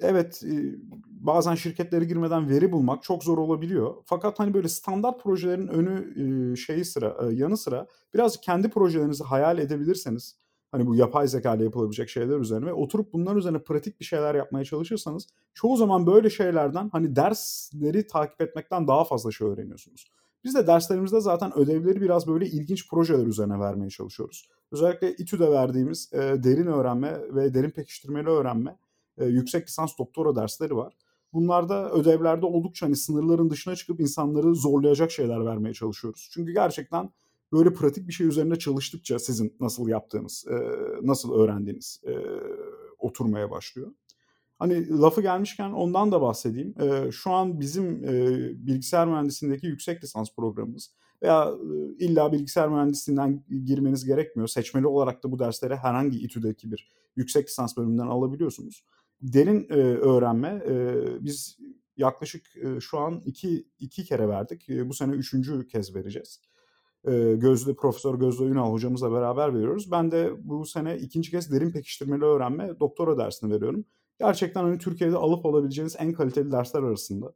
evet 0.00 0.42
e, 0.44 0.74
bazen 1.06 1.54
şirketlere 1.54 2.04
girmeden 2.04 2.48
veri 2.48 2.72
bulmak 2.72 3.02
çok 3.02 3.24
zor 3.24 3.38
olabiliyor. 3.38 3.94
Fakat 4.04 4.38
hani 4.38 4.54
böyle 4.54 4.68
standart 4.68 5.22
projelerin 5.22 5.68
önü 5.68 6.52
e, 6.52 6.56
şeyi 6.56 6.84
sıra 6.84 7.16
e, 7.22 7.34
yanı 7.34 7.56
sıra 7.56 7.86
biraz 8.14 8.40
kendi 8.40 8.68
projelerinizi 8.70 9.24
hayal 9.24 9.58
edebilirseniz 9.58 10.36
hani 10.74 10.86
bu 10.86 10.94
yapay 10.94 11.28
zeka 11.28 11.54
ile 11.54 11.64
yapılabilecek 11.64 12.08
şeyler 12.08 12.38
üzerine 12.38 12.66
ve 12.66 12.72
oturup 12.72 13.12
bunlar 13.12 13.36
üzerine 13.36 13.58
pratik 13.58 14.00
bir 14.00 14.04
şeyler 14.04 14.34
yapmaya 14.34 14.64
çalışırsanız 14.64 15.26
çoğu 15.54 15.76
zaman 15.76 16.06
böyle 16.06 16.30
şeylerden 16.30 16.88
hani 16.92 17.16
dersleri 17.16 18.06
takip 18.06 18.40
etmekten 18.40 18.88
daha 18.88 19.04
fazla 19.04 19.32
şey 19.32 19.48
öğreniyorsunuz. 19.48 20.06
Biz 20.44 20.54
de 20.54 20.66
derslerimizde 20.66 21.20
zaten 21.20 21.58
ödevleri 21.58 22.00
biraz 22.00 22.26
böyle 22.26 22.46
ilginç 22.46 22.90
projeler 22.90 23.26
üzerine 23.26 23.60
vermeye 23.60 23.90
çalışıyoruz. 23.90 24.48
Özellikle 24.72 25.14
İTÜ'de 25.14 25.50
verdiğimiz 25.50 26.10
e, 26.12 26.18
derin 26.18 26.66
öğrenme 26.66 27.20
ve 27.34 27.54
derin 27.54 27.70
pekiştirmeli 27.70 28.28
öğrenme 28.28 28.78
e, 29.18 29.24
yüksek 29.24 29.66
lisans 29.66 29.98
doktora 29.98 30.36
dersleri 30.36 30.76
var. 30.76 30.96
Bunlarda 31.32 31.92
ödevlerde 31.92 32.46
oldukça 32.46 32.86
hani 32.86 32.96
sınırların 32.96 33.50
dışına 33.50 33.76
çıkıp 33.76 34.00
insanları 34.00 34.54
zorlayacak 34.54 35.10
şeyler 35.10 35.46
vermeye 35.46 35.74
çalışıyoruz. 35.74 36.28
Çünkü 36.32 36.52
gerçekten 36.52 37.10
böyle 37.54 37.72
pratik 37.72 38.08
bir 38.08 38.12
şey 38.12 38.26
üzerinde 38.26 38.56
çalıştıkça 38.56 39.18
sizin 39.18 39.56
nasıl 39.60 39.88
yaptığınız, 39.88 40.46
e, 40.50 40.56
nasıl 41.02 41.32
öğrendiğiniz 41.32 42.00
e, 42.06 42.12
oturmaya 42.98 43.50
başlıyor. 43.50 43.92
Hani 44.58 44.88
lafı 44.88 45.22
gelmişken 45.22 45.70
ondan 45.70 46.12
da 46.12 46.20
bahsedeyim. 46.20 46.74
E, 46.82 47.12
şu 47.12 47.30
an 47.30 47.60
bizim 47.60 48.04
e, 48.04 48.38
bilgisayar 48.66 49.06
mühendisliğindeki 49.06 49.66
yüksek 49.66 50.04
lisans 50.04 50.34
programımız 50.36 50.94
veya 51.22 51.44
e, 51.44 52.04
illa 52.04 52.32
bilgisayar 52.32 52.68
mühendisliğinden 52.68 53.44
girmeniz 53.64 54.04
gerekmiyor. 54.04 54.48
Seçmeli 54.48 54.86
olarak 54.86 55.24
da 55.24 55.32
bu 55.32 55.38
dersleri 55.38 55.76
herhangi 55.76 56.18
İTÜ'deki 56.18 56.72
bir 56.72 56.88
yüksek 57.16 57.48
lisans 57.48 57.76
bölümünden 57.76 58.06
alabiliyorsunuz. 58.06 58.84
Derin 59.22 59.66
e, 59.70 59.74
öğrenme 59.74 60.62
e, 60.68 61.04
biz 61.20 61.58
yaklaşık 61.96 62.56
e, 62.56 62.80
şu 62.80 62.98
an 62.98 63.22
iki, 63.26 63.68
iki 63.78 64.04
kere 64.04 64.28
verdik. 64.28 64.70
E, 64.70 64.88
bu 64.88 64.94
sene 64.94 65.12
üçüncü 65.12 65.66
kez 65.68 65.94
vereceğiz. 65.94 66.40
E, 67.04 67.34
Gözde 67.34 67.74
Profesör 67.74 68.14
Gözde 68.14 68.44
Ünal 68.44 68.72
hocamızla 68.72 69.12
beraber 69.12 69.54
veriyoruz. 69.54 69.90
Ben 69.90 70.10
de 70.10 70.32
bu 70.48 70.66
sene 70.66 70.98
ikinci 70.98 71.30
kez 71.30 71.52
derin 71.52 71.70
pekiştirmeli 71.70 72.24
öğrenme 72.24 72.80
doktora 72.80 73.18
dersini 73.18 73.52
veriyorum 73.52 73.84
gerçekten 74.18 74.62
hani 74.62 74.78
Türkiye'de 74.78 75.16
alıp 75.16 75.46
alabileceğiniz 75.46 75.96
en 75.98 76.12
kaliteli 76.12 76.52
dersler 76.52 76.82
arasında. 76.82 77.32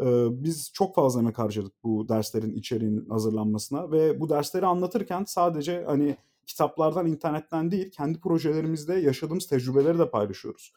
Ee, 0.00 0.26
biz 0.30 0.70
çok 0.74 0.94
fazla 0.94 1.20
emek 1.20 1.38
harcadık 1.38 1.72
bu 1.84 2.08
derslerin 2.08 2.54
içeriğinin 2.54 3.08
hazırlanmasına 3.08 3.90
ve 3.90 4.20
bu 4.20 4.28
dersleri 4.28 4.66
anlatırken 4.66 5.24
sadece 5.24 5.84
hani 5.86 6.16
kitaplardan, 6.46 7.06
internetten 7.06 7.70
değil, 7.70 7.90
kendi 7.90 8.20
projelerimizde 8.20 8.94
yaşadığımız 8.94 9.46
tecrübeleri 9.46 9.98
de 9.98 10.10
paylaşıyoruz. 10.10 10.72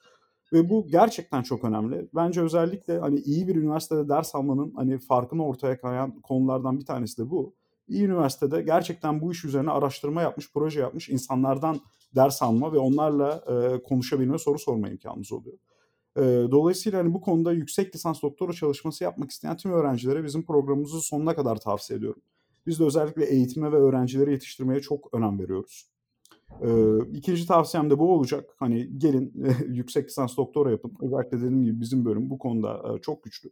Ve 0.53 0.69
bu 0.69 0.87
gerçekten 0.87 1.41
çok 1.41 1.63
önemli. 1.63 2.09
Bence 2.15 2.41
özellikle 2.41 2.99
hani 2.99 3.19
iyi 3.19 3.47
bir 3.47 3.55
üniversitede 3.55 4.09
ders 4.09 4.35
almanın 4.35 4.73
hani 4.75 4.99
farkını 4.99 5.45
ortaya 5.45 5.81
koyan 5.81 6.21
konulardan 6.21 6.79
bir 6.79 6.85
tanesi 6.85 7.17
de 7.17 7.29
bu. 7.29 7.55
İyi 7.91 8.03
üniversitede 8.03 8.61
gerçekten 8.61 9.21
bu 9.21 9.31
iş 9.31 9.45
üzerine 9.45 9.71
araştırma 9.71 10.21
yapmış, 10.21 10.53
proje 10.53 10.79
yapmış 10.79 11.09
insanlardan 11.09 11.79
ders 12.15 12.41
alma 12.41 12.73
ve 12.73 12.77
onlarla 12.77 13.43
e, 13.47 13.83
konuşabilme, 13.83 14.37
soru 14.37 14.59
sorma 14.59 14.89
imkanımız 14.89 15.31
oluyor. 15.31 15.57
E, 16.17 16.21
dolayısıyla 16.51 16.99
hani 16.99 17.13
bu 17.13 17.21
konuda 17.21 17.53
yüksek 17.53 17.95
lisans 17.95 18.21
doktora 18.21 18.53
çalışması 18.53 19.03
yapmak 19.03 19.31
isteyen 19.31 19.57
tüm 19.57 19.71
öğrencilere 19.71 20.23
bizim 20.23 20.45
programımızı 20.45 21.01
sonuna 21.01 21.35
kadar 21.35 21.55
tavsiye 21.55 21.99
ediyorum. 21.99 22.21
Biz 22.67 22.79
de 22.79 22.83
özellikle 22.83 23.25
eğitime 23.25 23.71
ve 23.71 23.75
öğrencileri 23.75 24.31
yetiştirmeye 24.31 24.81
çok 24.81 25.13
önem 25.13 25.39
veriyoruz. 25.39 25.91
Ee, 26.61 26.97
ikinci 27.13 27.47
tavsiyem 27.47 27.89
de 27.89 27.99
bu 27.99 28.13
olacak. 28.13 28.49
Hani 28.57 28.99
gelin 28.99 29.33
yüksek 29.67 30.09
lisans 30.09 30.37
doktora 30.37 30.71
yapın. 30.71 30.93
Özellikle 31.01 31.37
dediğim 31.37 31.63
gibi 31.63 31.79
bizim 31.79 32.05
bölüm 32.05 32.29
bu 32.29 32.37
konuda 32.37 32.95
e, 32.95 33.01
çok 33.01 33.23
güçlü. 33.23 33.49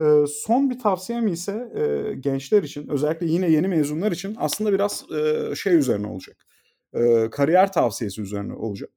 E, 0.00 0.24
son 0.28 0.70
bir 0.70 0.78
tavsiyem 0.78 1.26
ise 1.28 1.72
e, 1.74 2.14
gençler 2.14 2.62
için 2.62 2.88
özellikle 2.88 3.26
yine 3.26 3.50
yeni 3.50 3.68
mezunlar 3.68 4.12
için 4.12 4.36
aslında 4.38 4.72
biraz 4.72 5.04
e, 5.12 5.54
şey 5.54 5.74
üzerine 5.74 6.06
olacak. 6.06 6.36
E, 6.94 7.30
kariyer 7.30 7.72
tavsiyesi 7.72 8.22
üzerine 8.22 8.52
olacak. 8.52 8.90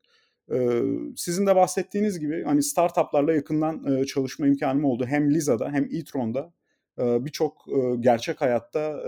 E, 0.52 0.82
sizin 1.16 1.48
de 1.48 1.56
bahsettiğiniz 1.56 2.20
gibi 2.20 2.43
hani 2.43 2.64
startuplarla 2.64 3.34
yakından 3.34 3.98
e, 3.98 4.06
çalışma 4.06 4.48
imkanım 4.48 4.86
oldu. 4.86 5.06
Hem 5.06 5.34
Liza'da 5.34 5.72
hem 5.72 5.84
e-tron'da 5.84 6.54
birçok 7.00 7.66
gerçek 8.00 8.41
hayatta 8.41 9.04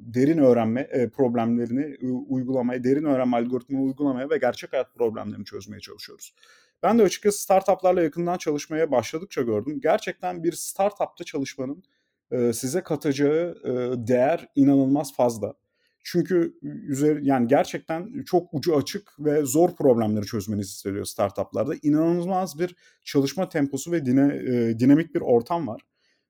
derin 0.00 0.38
öğrenme 0.38 1.10
problemlerini 1.16 1.96
uygulamaya, 2.28 2.84
derin 2.84 3.04
öğrenme 3.04 3.36
algoritmalarını 3.36 3.86
uygulamaya 3.86 4.30
ve 4.30 4.38
gerçek 4.38 4.72
hayat 4.72 4.94
problemlerini 4.94 5.44
çözmeye 5.44 5.80
çalışıyoruz. 5.80 6.34
Ben 6.84 6.98
de 6.98 7.02
açıkçası 7.02 7.42
startuplarla 7.42 8.02
yakından 8.02 8.38
çalışmaya 8.38 8.90
başladıkça 8.90 9.42
gördüm. 9.42 9.80
Gerçekten 9.82 10.44
bir 10.44 10.52
startupta 10.52 11.24
çalışmanın 11.24 11.84
size 12.52 12.80
katacağı 12.80 13.56
değer 14.08 14.48
inanılmaz 14.54 15.16
fazla. 15.16 15.54
Çünkü 16.02 16.58
üzeri 16.62 17.26
yani 17.26 17.48
gerçekten 17.48 18.24
çok 18.26 18.54
ucu 18.54 18.76
açık 18.76 19.12
ve 19.18 19.44
zor 19.44 19.76
problemleri 19.76 20.26
çözmenizi 20.26 20.68
istiyor 20.68 21.04
startuplarda. 21.04 21.74
İnanılmaz 21.82 22.58
bir 22.58 22.76
çalışma 23.04 23.48
temposu 23.48 23.92
ve 23.92 24.06
dine, 24.06 24.30
dinamik 24.78 25.14
bir 25.14 25.20
ortam 25.20 25.68
var. 25.68 25.80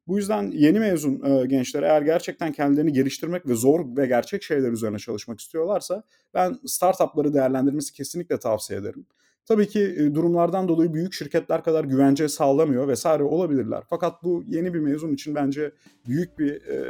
Bu 0.07 0.17
yüzden 0.17 0.51
yeni 0.51 0.79
mezun 0.79 1.23
e, 1.25 1.47
gençler 1.47 1.83
eğer 1.83 2.03
gerçekten 2.03 2.53
kendilerini 2.53 2.93
geliştirmek 2.93 3.47
ve 3.49 3.55
zor 3.55 3.97
ve 3.97 4.07
gerçek 4.07 4.43
şeyler 4.43 4.73
üzerine 4.73 4.99
çalışmak 4.99 5.41
istiyorlarsa 5.41 6.03
ben 6.35 6.59
startupları 6.67 7.35
değerlendirmesi 7.35 7.93
kesinlikle 7.93 8.39
tavsiye 8.39 8.79
ederim. 8.79 9.07
Tabii 9.47 9.69
ki 9.69 10.11
durumlardan 10.15 10.69
dolayı 10.69 10.95
büyük 10.95 11.13
şirketler 11.13 11.65
kadar 11.65 11.85
güvence 11.85 12.29
sağlamıyor 12.29 12.89
vesaire 12.89 13.23
olabilirler. 13.23 13.83
Fakat 13.91 14.23
bu 14.23 14.45
yeni 14.49 14.75
bir 14.75 14.81
mezun 14.81 15.15
için 15.15 15.35
bence 15.35 15.73
büyük 16.07 16.39
bir 16.39 16.55
e, 16.55 16.81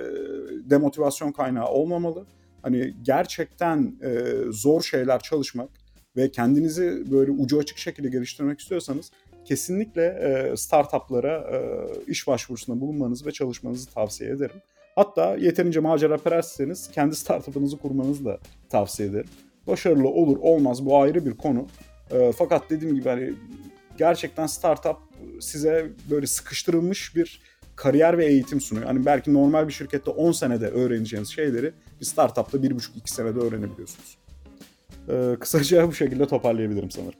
demotivasyon 0.71 1.33
kaynağı 1.33 1.67
olmamalı. 1.67 2.27
Hani 2.63 2.95
gerçekten 3.03 3.97
e, 4.03 4.23
zor 4.51 4.83
şeyler 4.83 5.21
çalışmak 5.21 5.69
ve 6.17 6.31
kendinizi 6.31 7.11
böyle 7.11 7.31
ucu 7.31 7.59
açık 7.59 7.79
şekilde 7.79 8.09
geliştirmek 8.09 8.61
istiyorsanız 8.61 9.11
kesinlikle 9.45 10.05
e, 10.05 10.57
startuplara 10.57 11.37
e, 11.39 11.59
iş 12.07 12.27
başvurusunda 12.27 12.81
bulunmanızı 12.81 13.27
ve 13.27 13.33
çalışmanızı 13.33 13.91
tavsiye 13.91 14.31
ederim. 14.31 14.57
Hatta 14.95 15.37
yeterince 15.37 15.81
macera 15.81 16.17
perestseniz 16.17 16.91
kendi 16.91 17.17
startup'ınızı 17.17 17.79
kurmanızı 17.79 18.25
da 18.25 18.39
tavsiye 18.69 19.09
ederim. 19.09 19.31
Başarılı 19.67 20.09
olur 20.09 20.37
olmaz 20.41 20.87
bu 20.87 20.99
ayrı 20.99 21.27
bir 21.27 21.37
konu. 21.37 21.67
E, 22.11 22.33
fakat 22.33 22.71
dediğim 22.71 22.95
gibi 22.95 23.09
hani 23.09 23.33
gerçekten 23.99 24.47
startup 24.47 24.97
size 25.41 25.91
böyle 26.11 26.27
sıkıştırılmış 26.27 27.17
bir 27.17 27.41
kariyer 27.77 28.19
ve 28.19 28.27
eğitim 28.27 28.61
sunuyor. 28.61 28.87
Hani 28.87 29.07
belki 29.07 29.35
normal 29.35 29.69
bir 29.69 29.73
şirkette 29.73 30.11
10 30.11 30.33
senede 30.33 30.69
öğreneceğiniz 30.69 31.29
şeyleri 31.29 31.73
bir 32.01 32.05
startupta 32.05 32.59
1,5-2 32.59 32.81
senede 33.05 33.39
öğrenebiliyorsunuz. 33.39 34.19
Ee, 35.09 35.37
kısaca 35.41 35.89
bu 35.89 35.93
şekilde 35.93 36.27
toparlayabilirim 36.27 36.91
sanırım. 36.91 37.19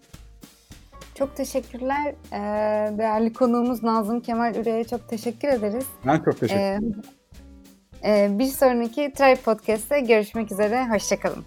Çok 1.15 1.37
teşekkürler. 1.37 2.15
Ee, 2.33 2.99
değerli 2.99 3.33
konuğumuz 3.33 3.83
Nazım 3.83 4.21
Kemal 4.21 4.55
Üre'ye 4.55 4.85
çok 4.85 5.09
teşekkür 5.09 5.49
ederiz. 5.49 5.85
Ben 6.07 6.23
çok 6.25 6.41
teşekkür 6.41 6.61
ederim. 6.61 7.03
Ee, 8.05 8.29
bir 8.39 8.47
sonraki 8.47 9.13
Tribe 9.13 9.41
Podcast'te 9.41 10.01
görüşmek 10.01 10.53
üzere. 10.53 10.89
Hoşçakalın. 10.89 11.45